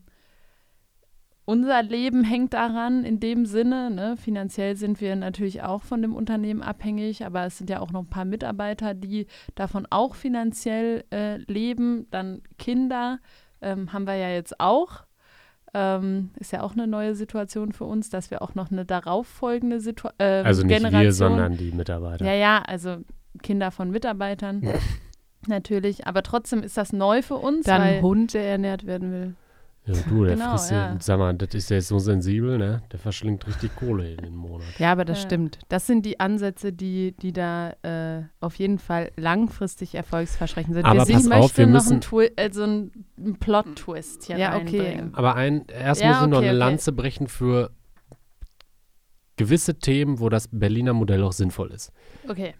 unser 1.44 1.82
Leben 1.82 2.24
hängt 2.24 2.54
daran 2.54 3.04
in 3.04 3.20
dem 3.20 3.44
Sinne. 3.44 3.90
Ne? 3.90 4.16
Finanziell 4.16 4.76
sind 4.76 5.00
wir 5.00 5.14
natürlich 5.16 5.62
auch 5.62 5.82
von 5.82 6.02
dem 6.02 6.14
Unternehmen 6.14 6.62
abhängig, 6.62 7.24
aber 7.24 7.44
es 7.44 7.58
sind 7.58 7.70
ja 7.70 7.80
auch 7.80 7.90
noch 7.90 8.02
ein 8.02 8.10
paar 8.10 8.24
Mitarbeiter, 8.24 8.94
die 8.94 9.26
davon 9.54 9.86
auch 9.90 10.14
finanziell 10.14 11.04
äh, 11.12 11.38
leben. 11.50 12.06
Dann 12.10 12.42
Kinder 12.58 13.18
ähm, 13.60 13.92
haben 13.92 14.06
wir 14.06 14.16
ja 14.16 14.30
jetzt 14.30 14.60
auch. 14.60 15.04
Ähm, 15.74 16.30
ist 16.38 16.52
ja 16.52 16.62
auch 16.62 16.72
eine 16.72 16.86
neue 16.86 17.14
Situation 17.14 17.72
für 17.72 17.84
uns, 17.84 18.08
dass 18.08 18.30
wir 18.30 18.42
auch 18.42 18.54
noch 18.54 18.70
eine 18.70 18.84
darauffolgende 18.84 19.80
Situa 19.80 20.12
äh, 20.18 20.42
Also 20.42 20.62
nicht 20.62 20.76
Generation 20.76 21.02
wir, 21.02 21.12
sondern 21.12 21.56
die 21.56 21.72
Mitarbeiter. 21.72 22.24
ja, 22.24 22.32
ja, 22.32 22.62
also 22.62 22.98
Kinder 23.42 23.70
von 23.70 23.90
Mitarbeitern. 23.90 24.62
Natürlich, 25.48 26.06
aber 26.06 26.22
trotzdem 26.22 26.62
ist 26.62 26.76
das 26.76 26.92
neu 26.92 27.22
für 27.22 27.36
uns. 27.36 27.66
Dann 27.66 27.80
weil, 27.80 27.94
ein 27.98 28.02
Hund, 28.02 28.34
der 28.34 28.44
ernährt 28.44 28.86
werden 28.86 29.12
will. 29.12 29.34
Ja, 29.84 29.94
du, 30.08 30.24
der 30.24 30.34
Genau, 30.34 30.50
frisst, 30.50 30.72
ja. 30.72 30.96
sag 30.98 31.16
mal, 31.20 31.32
das 31.34 31.54
ist 31.54 31.70
ja 31.70 31.76
jetzt 31.76 31.86
so 31.86 32.00
sensibel, 32.00 32.58
ne? 32.58 32.82
Der 32.90 32.98
verschlingt 32.98 33.46
richtig 33.46 33.76
Kohle 33.76 34.10
in 34.14 34.16
den 34.16 34.34
Monat. 34.34 34.66
Ja, 34.80 34.90
aber 34.90 35.04
das 35.04 35.18
Ja. 35.22 35.26
stimmt. 35.28 35.60
Das 35.68 35.86
sind 35.86 36.04
die 36.04 36.18
Ansätze, 36.18 36.72
die, 36.72 37.12
die 37.12 37.32
da 37.32 37.70
äh, 37.82 38.24
auf 38.40 38.56
jeden 38.56 38.80
Fall 38.80 39.12
langfristig 39.16 39.94
erfolgsversprechend 39.94 40.74
sind. 40.74 40.84
Aber 40.84 41.06
wir 41.06 41.08
ich 41.08 41.14
pass 41.14 41.26
auf, 41.30 41.42
möchte 41.42 41.58
wir 41.58 41.66
noch 41.68 41.72
müssen- 41.74 41.92
einen, 41.92 42.00
Twi 42.00 42.30
äh, 42.34 42.52
so 42.52 42.64
einen, 42.64 42.90
einen 43.16 43.38
Plot-Twist 43.38 44.24
hier 44.24 44.38
Ja, 44.38 44.56
okay. 44.56 45.04
Aber 45.12 45.36
ein, 45.36 45.66
erst 45.68 46.00
Ja, 46.02 46.08
muss 46.08 46.22
ich 46.22 46.26
noch 46.30 46.38
okay, 46.38 46.48
eine 46.48 46.58
okay. 46.58 46.70
Lanze 46.70 46.90
brechen 46.90 47.28
für 47.28 47.70
gewisse 49.36 49.78
Themen, 49.78 50.18
wo 50.18 50.28
das 50.28 50.48
Berliner 50.50 50.94
Modell 50.94 51.22
auch 51.22 51.32
sinnvoll 51.32 51.70
ist. 51.70 51.92
Okay, 52.28 52.54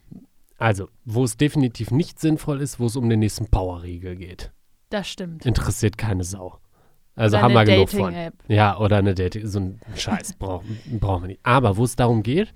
Also, 0.59 0.89
wo 1.05 1.25
es 1.25 1.37
definitiv 1.37 1.91
nicht 1.91 2.19
sinnvoll 2.19 2.61
ist, 2.61 2.81
wo 2.81 2.87
es 2.87 2.97
um 2.97 3.09
den 3.09 3.19
nächsten 3.21 3.47
Powerriegel 3.49 4.17
geht. 4.17 4.53
das 4.91 5.09
stimmt. 5.09 5.45
Interessiert 5.45 5.99
keine 5.99 6.25
Sau. 6.25 6.59
Also 7.15 7.37
Oder 7.37 7.45
haben 7.45 7.55
wir 7.55 7.65
genug 7.65 7.89
von. 7.91 8.13
Dating-App. 8.13 8.35
Ja, 8.49 8.79
oder 8.79 8.97
eine 8.99 9.15
Dating, 9.15 9.47
so 9.47 9.59
ein 9.61 9.81
Scheiß 9.95 10.33
brauchen, 10.39 10.81
brauchen 11.01 11.23
wir 11.25 11.29
nicht. 11.29 11.41
Aber 11.43 11.77
wo 11.77 11.85
es 11.85 11.97
darum 11.97 12.23
geht, 12.23 12.53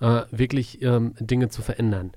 äh, 0.00 0.22
wirklich 0.30 0.80
ähm, 0.82 1.14
Dinge 1.20 1.48
zu 1.48 1.60
verändern. 1.62 2.12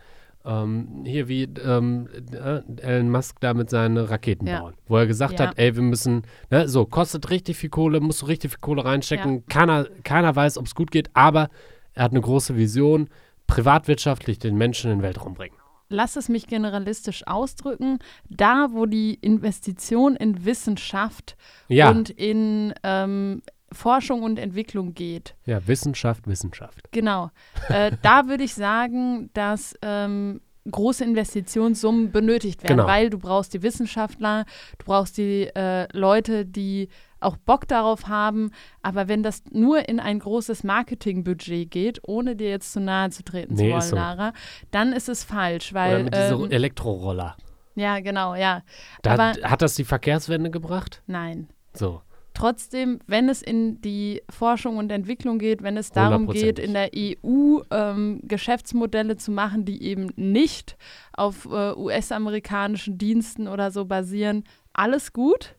Ähm, 0.45 1.03
hier 1.05 1.27
wie 1.29 1.43
ähm, 1.43 2.07
äh, 2.33 2.61
Elon 2.81 3.09
Musk 3.09 3.39
da 3.39 3.53
mit 3.53 3.69
seinen 3.69 3.97
Raketen 3.97 4.45
Ja. 4.47 4.59
bauen, 4.59 4.73
wo 4.87 4.97
er 4.97 5.07
gesagt 5.07 5.39
Ja. 5.39 5.47
hat, 5.47 5.57
ey, 5.57 5.75
wir 5.75 5.83
müssen, 5.83 6.23
ne, 6.51 6.67
so, 6.67 6.85
kostet 6.85 7.29
richtig 7.29 7.57
viel 7.57 7.69
Kohle, 7.69 7.99
musst 8.01 8.21
du 8.21 8.25
richtig 8.25 8.51
viel 8.51 8.59
Kohle 8.59 8.83
reinstecken, 8.85 9.45
keiner, 9.47 9.85
keiner 10.03 10.35
weiß, 10.35 10.57
ob 10.57 10.65
es 10.65 10.75
gut 10.75 10.91
geht, 10.91 11.09
aber 11.13 11.49
er 11.93 12.03
hat 12.03 12.11
eine 12.11 12.21
große 12.21 12.55
Vision, 12.57 13.09
privatwirtschaftlich 13.47 14.39
den 14.39 14.55
Menschen 14.55 14.91
in 14.91 14.97
den 14.97 15.03
Weltraum 15.03 15.33
bringen. 15.33 15.55
Lass 15.89 16.15
es 16.15 16.27
mich 16.27 16.47
generalistisch 16.47 17.27
ausdrücken. 17.27 17.99
Da, 18.29 18.69
wo 18.71 18.85
die 18.85 19.15
Investition 19.15 20.15
in 20.15 20.43
Wissenschaft 20.45 21.35
Ja, 21.67 21.91
und 21.91 22.09
in 22.09 22.73
ähm, 22.83 23.43
Forschung 23.71 24.23
und 24.23 24.39
Entwicklung 24.39 24.93
geht, 24.93 25.35
ja, 25.45 25.67
Wissenschaft, 25.67 26.27
Wissenschaft. 26.27 26.91
Genau. 26.91 27.31
Äh, 27.69 27.91
da 28.01 28.27
würde 28.27 28.43
ich 28.43 28.53
sagen, 28.53 29.29
dass 29.33 29.75
ähm, 29.81 30.41
große 30.69 31.03
Investitionssummen 31.03 32.11
benötigt 32.11 32.63
werden, 32.63 32.77
Genau. 32.77 32.87
weil 32.87 33.09
du 33.09 33.17
brauchst 33.19 33.53
die 33.53 33.61
Wissenschaftler, 33.63 34.45
du 34.77 34.85
brauchst 34.85 35.17
die 35.17 35.43
äh, 35.55 35.87
Leute, 35.97 36.45
die 36.45 36.89
auch 37.19 37.37
Bock 37.37 37.67
darauf 37.67 38.07
haben. 38.07 38.51
Aber 38.81 39.07
wenn 39.07 39.23
das 39.23 39.43
nur 39.51 39.87
in 39.89 39.99
ein 39.99 40.19
großes 40.19 40.63
Marketingbudget 40.63 41.69
geht, 41.71 41.99
ohne 42.07 42.35
dir 42.35 42.49
jetzt 42.49 42.71
zu 42.73 42.79
nahe 42.79 43.09
zu 43.09 43.23
treten 43.23 43.55
zu 43.55 43.63
Nee, 43.63 43.69
wollen, 43.71 43.79
ist 43.79 43.89
so. 43.89 43.95
Lara, 43.95 44.33
dann 44.71 44.93
ist 44.93 45.09
es 45.09 45.23
falsch, 45.23 45.71
Oder 45.71 45.81
weil 45.81 46.03
mit 46.05 46.13
dieser 46.15 46.31
ähm, 46.39 46.51
Elektroroller. 46.51 47.35
ja 47.75 47.99
genau, 47.99 48.35
ja, 48.35 48.61
Da 49.01 49.13
aber 49.13 49.33
hat 49.49 49.61
das 49.61 49.75
die 49.75 49.83
Verkehrswende 49.85 50.49
gebracht? 50.49 51.01
nein. 51.07 51.47
So. 51.73 52.01
Trotzdem, 52.43 52.99
wenn 53.07 53.29
es 53.29 53.41
in 53.41 53.79
die 53.79 54.21
Forschung 54.29 54.75
und 54.75 54.91
Entwicklung 54.91 55.39
geht, 55.39 55.63
wenn 55.63 55.77
es 55.77 55.91
darum 55.91 56.27
geht, 56.27 56.59
in 56.59 56.73
der 56.73 56.89
EU 56.93 57.61
ähm, 57.71 58.19
Geschäftsmodelle 58.23 59.15
zu 59.15 59.31
machen, 59.31 59.63
die 59.63 59.81
eben 59.81 60.11
nicht 60.17 60.75
auf 61.13 61.45
äh, 61.45 61.71
US-amerikanischen 61.73 62.97
Diensten 62.97 63.47
oder 63.47 63.71
so 63.71 63.85
basieren, 63.85 64.43
alles 64.73 65.13
gut. 65.13 65.55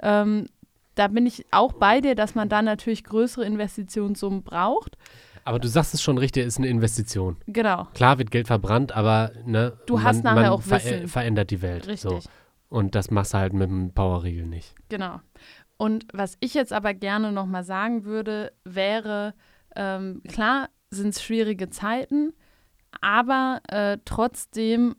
Ähm, 0.00 0.46
da 0.94 1.08
bin 1.08 1.26
ich 1.26 1.44
auch 1.50 1.74
bei 1.74 2.00
dir, 2.00 2.14
dass 2.14 2.34
man 2.34 2.48
da 2.48 2.62
natürlich 2.62 3.04
größere 3.04 3.44
Investitionssummen 3.44 4.44
braucht. 4.44 4.96
Aber 5.44 5.58
du 5.58 5.68
sagst 5.68 5.92
es 5.92 6.00
schon 6.00 6.16
richtig, 6.16 6.46
ist 6.46 6.56
eine 6.56 6.68
Investition. 6.68 7.36
Genau. 7.46 7.86
Klar 7.92 8.16
wird 8.16 8.30
Geld 8.30 8.46
verbrannt, 8.46 8.92
aber 8.92 9.32
ne, 9.44 9.74
du 9.84 9.96
man, 9.96 10.04
hast 10.04 10.24
nachher 10.24 10.34
man 10.36 10.46
auch 10.46 10.62
ver 10.62 10.82
Wissen. 10.82 11.08
verändert 11.08 11.50
die 11.50 11.60
Welt. 11.60 11.86
Richtig. 11.86 12.00
So. 12.00 12.20
Und 12.70 12.94
das 12.94 13.10
machst 13.10 13.34
du 13.34 13.38
halt 13.38 13.52
mit 13.52 13.68
dem 13.68 13.92
Powerriegel 13.92 14.46
nicht. 14.46 14.74
Genau. 14.88 15.20
Und 15.76 16.06
was 16.12 16.36
ich 16.40 16.54
jetzt 16.54 16.72
aber 16.72 16.94
gerne 16.94 17.32
nochmal 17.32 17.64
sagen 17.64 18.04
würde, 18.04 18.52
wäre, 18.64 19.34
ähm, 19.74 20.22
klar 20.28 20.68
sind 20.90 21.08
es 21.08 21.22
schwierige 21.22 21.70
Zeiten, 21.70 22.32
aber 23.00 23.60
äh, 23.68 23.98
trotzdem 24.04 24.94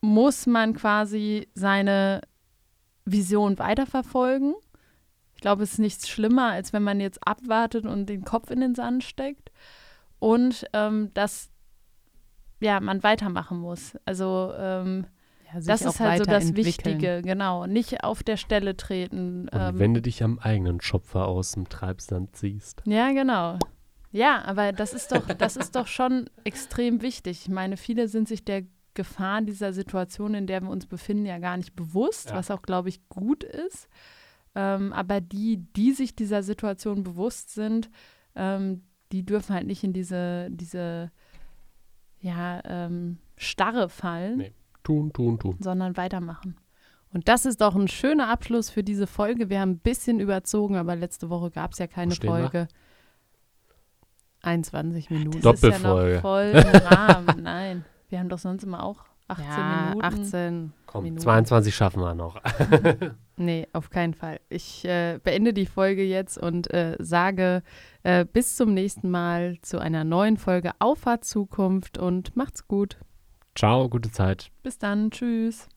muss 0.00 0.46
man 0.46 0.74
quasi 0.74 1.48
seine 1.54 2.22
Vision 3.04 3.58
weiterverfolgen. 3.58 4.54
Ich 5.34 5.40
glaube, 5.42 5.62
es 5.62 5.74
ist 5.74 5.78
nichts 5.78 6.08
schlimmer, 6.08 6.52
als 6.52 6.72
wenn 6.72 6.82
man 6.82 7.00
jetzt 7.00 7.26
abwartet 7.26 7.84
und 7.84 8.06
den 8.06 8.24
Kopf 8.24 8.50
in 8.50 8.60
den 8.60 8.74
Sand 8.74 9.04
steckt. 9.04 9.50
Und 10.18 10.66
ähm, 10.72 11.10
dass 11.12 11.50
ja, 12.60 12.80
man 12.80 13.02
weitermachen 13.02 13.58
muss. 13.58 13.96
Also 14.06 14.52
ähm, 14.56 15.06
Ja, 15.52 15.60
das 15.60 15.82
ist 15.82 16.00
halt 16.00 16.18
so 16.18 16.24
das. 16.24 16.54
Wichtige, 16.56 17.22
genau. 17.22 17.66
Nicht 17.66 18.02
auf 18.04 18.22
der 18.22 18.36
Stelle 18.36 18.76
treten. 18.76 19.48
Und 19.48 19.50
ähm, 19.52 19.78
wenn 19.78 19.94
du 19.94 20.02
dich 20.02 20.22
am 20.22 20.38
eigenen 20.38 20.80
Schopfer 20.80 21.26
aus 21.26 21.52
dem 21.52 21.68
Treibsand 21.68 22.34
ziehst. 22.36 22.82
Ja, 22.84 23.12
genau. 23.12 23.58
Ja, 24.10 24.42
aber 24.44 24.72
das 24.72 24.92
ist 24.94 25.12
doch, 25.12 25.26
das 25.26 25.56
ist 25.56 25.76
doch 25.76 25.86
schon 25.86 26.28
extrem 26.44 27.02
wichtig. 27.02 27.42
Ich 27.42 27.48
meine, 27.48 27.76
viele 27.76 28.08
sind 28.08 28.28
sich 28.28 28.44
der 28.44 28.62
Gefahr 28.94 29.42
dieser 29.42 29.72
Situation, 29.72 30.34
in 30.34 30.46
der 30.46 30.62
wir 30.62 30.70
uns 30.70 30.86
befinden, 30.86 31.26
ja 31.26 31.38
gar 31.38 31.56
nicht 31.58 31.76
bewusst, 31.76 32.30
Ja. 32.30 32.36
was 32.36 32.50
auch, 32.50 32.62
glaube 32.62 32.88
ich, 32.88 33.06
gut 33.08 33.44
ist. 33.44 33.88
Ähm, 34.54 34.92
aber 34.94 35.20
die, 35.20 35.58
die 35.76 35.92
sich 35.92 36.16
dieser 36.16 36.42
Situation 36.42 37.02
bewusst 37.02 37.52
sind, 37.52 37.90
ähm, 38.34 38.84
die 39.12 39.24
dürfen 39.24 39.54
halt 39.54 39.66
nicht 39.66 39.84
in 39.84 39.92
diese, 39.92 40.48
diese 40.50 41.12
ja, 42.20 42.62
ähm, 42.64 43.18
Starre 43.36 43.88
fallen, 43.90 44.38
Nee. 44.38 44.52
Tun, 44.86 45.12
tun, 45.12 45.36
tun. 45.40 45.56
sondern 45.60 45.96
weitermachen. 45.96 46.56
Und 47.12 47.26
das 47.26 47.44
ist 47.44 47.60
doch 47.60 47.74
ein 47.74 47.88
schöner 47.88 48.28
Abschluss 48.28 48.70
für 48.70 48.84
diese 48.84 49.08
Folge. 49.08 49.50
Wir 49.50 49.58
haben 49.58 49.70
ein 49.70 49.78
bisschen 49.78 50.20
überzogen, 50.20 50.76
aber 50.76 50.94
letzte 50.94 51.28
Woche 51.28 51.50
gab 51.50 51.72
es 51.72 51.78
ja 51.78 51.88
keine 51.88 52.14
stehen 52.14 52.30
wir? 52.30 52.38
Folge. 52.38 52.68
21 54.42 55.10
Minuten. 55.10 55.40
Das 55.40 55.56
ist 55.56 55.62
ja 55.64 55.70
Doppelfolge. 55.70 56.14
noch 56.14 56.20
voll 56.22 56.52
im 56.54 56.86
Rahmen. 56.86 57.42
Nein, 57.42 57.84
wir 58.10 58.20
haben 58.20 58.28
doch 58.28 58.38
sonst 58.38 58.62
immer 58.62 58.84
auch 58.84 59.04
18 59.26 59.44
ja, 59.44 59.86
Minuten. 59.88 60.04
18 60.04 60.72
Komm, 60.86 61.02
Minuten. 61.02 61.22
22 61.22 61.74
schaffen 61.74 62.00
wir 62.00 62.14
noch. 62.14 62.40
Nee, 63.38 63.68
auf 63.74 63.90
keinen 63.90 64.14
Fall. 64.14 64.40
Ich 64.48 64.86
äh, 64.86 65.20
beende 65.22 65.52
die 65.52 65.66
Folge 65.66 66.02
jetzt 66.02 66.38
und 66.38 66.72
äh, 66.72 66.96
sage 66.98 67.62
äh, 68.02 68.24
bis 68.24 68.56
zum 68.56 68.72
nächsten 68.72 69.10
Mal 69.10 69.58
zu 69.60 69.78
einer 69.78 70.04
neuen 70.04 70.38
Folge 70.38 70.72
Auffahrt 70.78 71.26
Zukunft 71.26 71.98
und 71.98 72.34
macht's 72.34 72.66
gut. 72.66 72.96
Ciao, 73.56 73.88
gute 73.88 74.10
Zeit. 74.10 74.50
Bis 74.62 74.78
dann, 74.78 75.10
tschüss. 75.10 75.68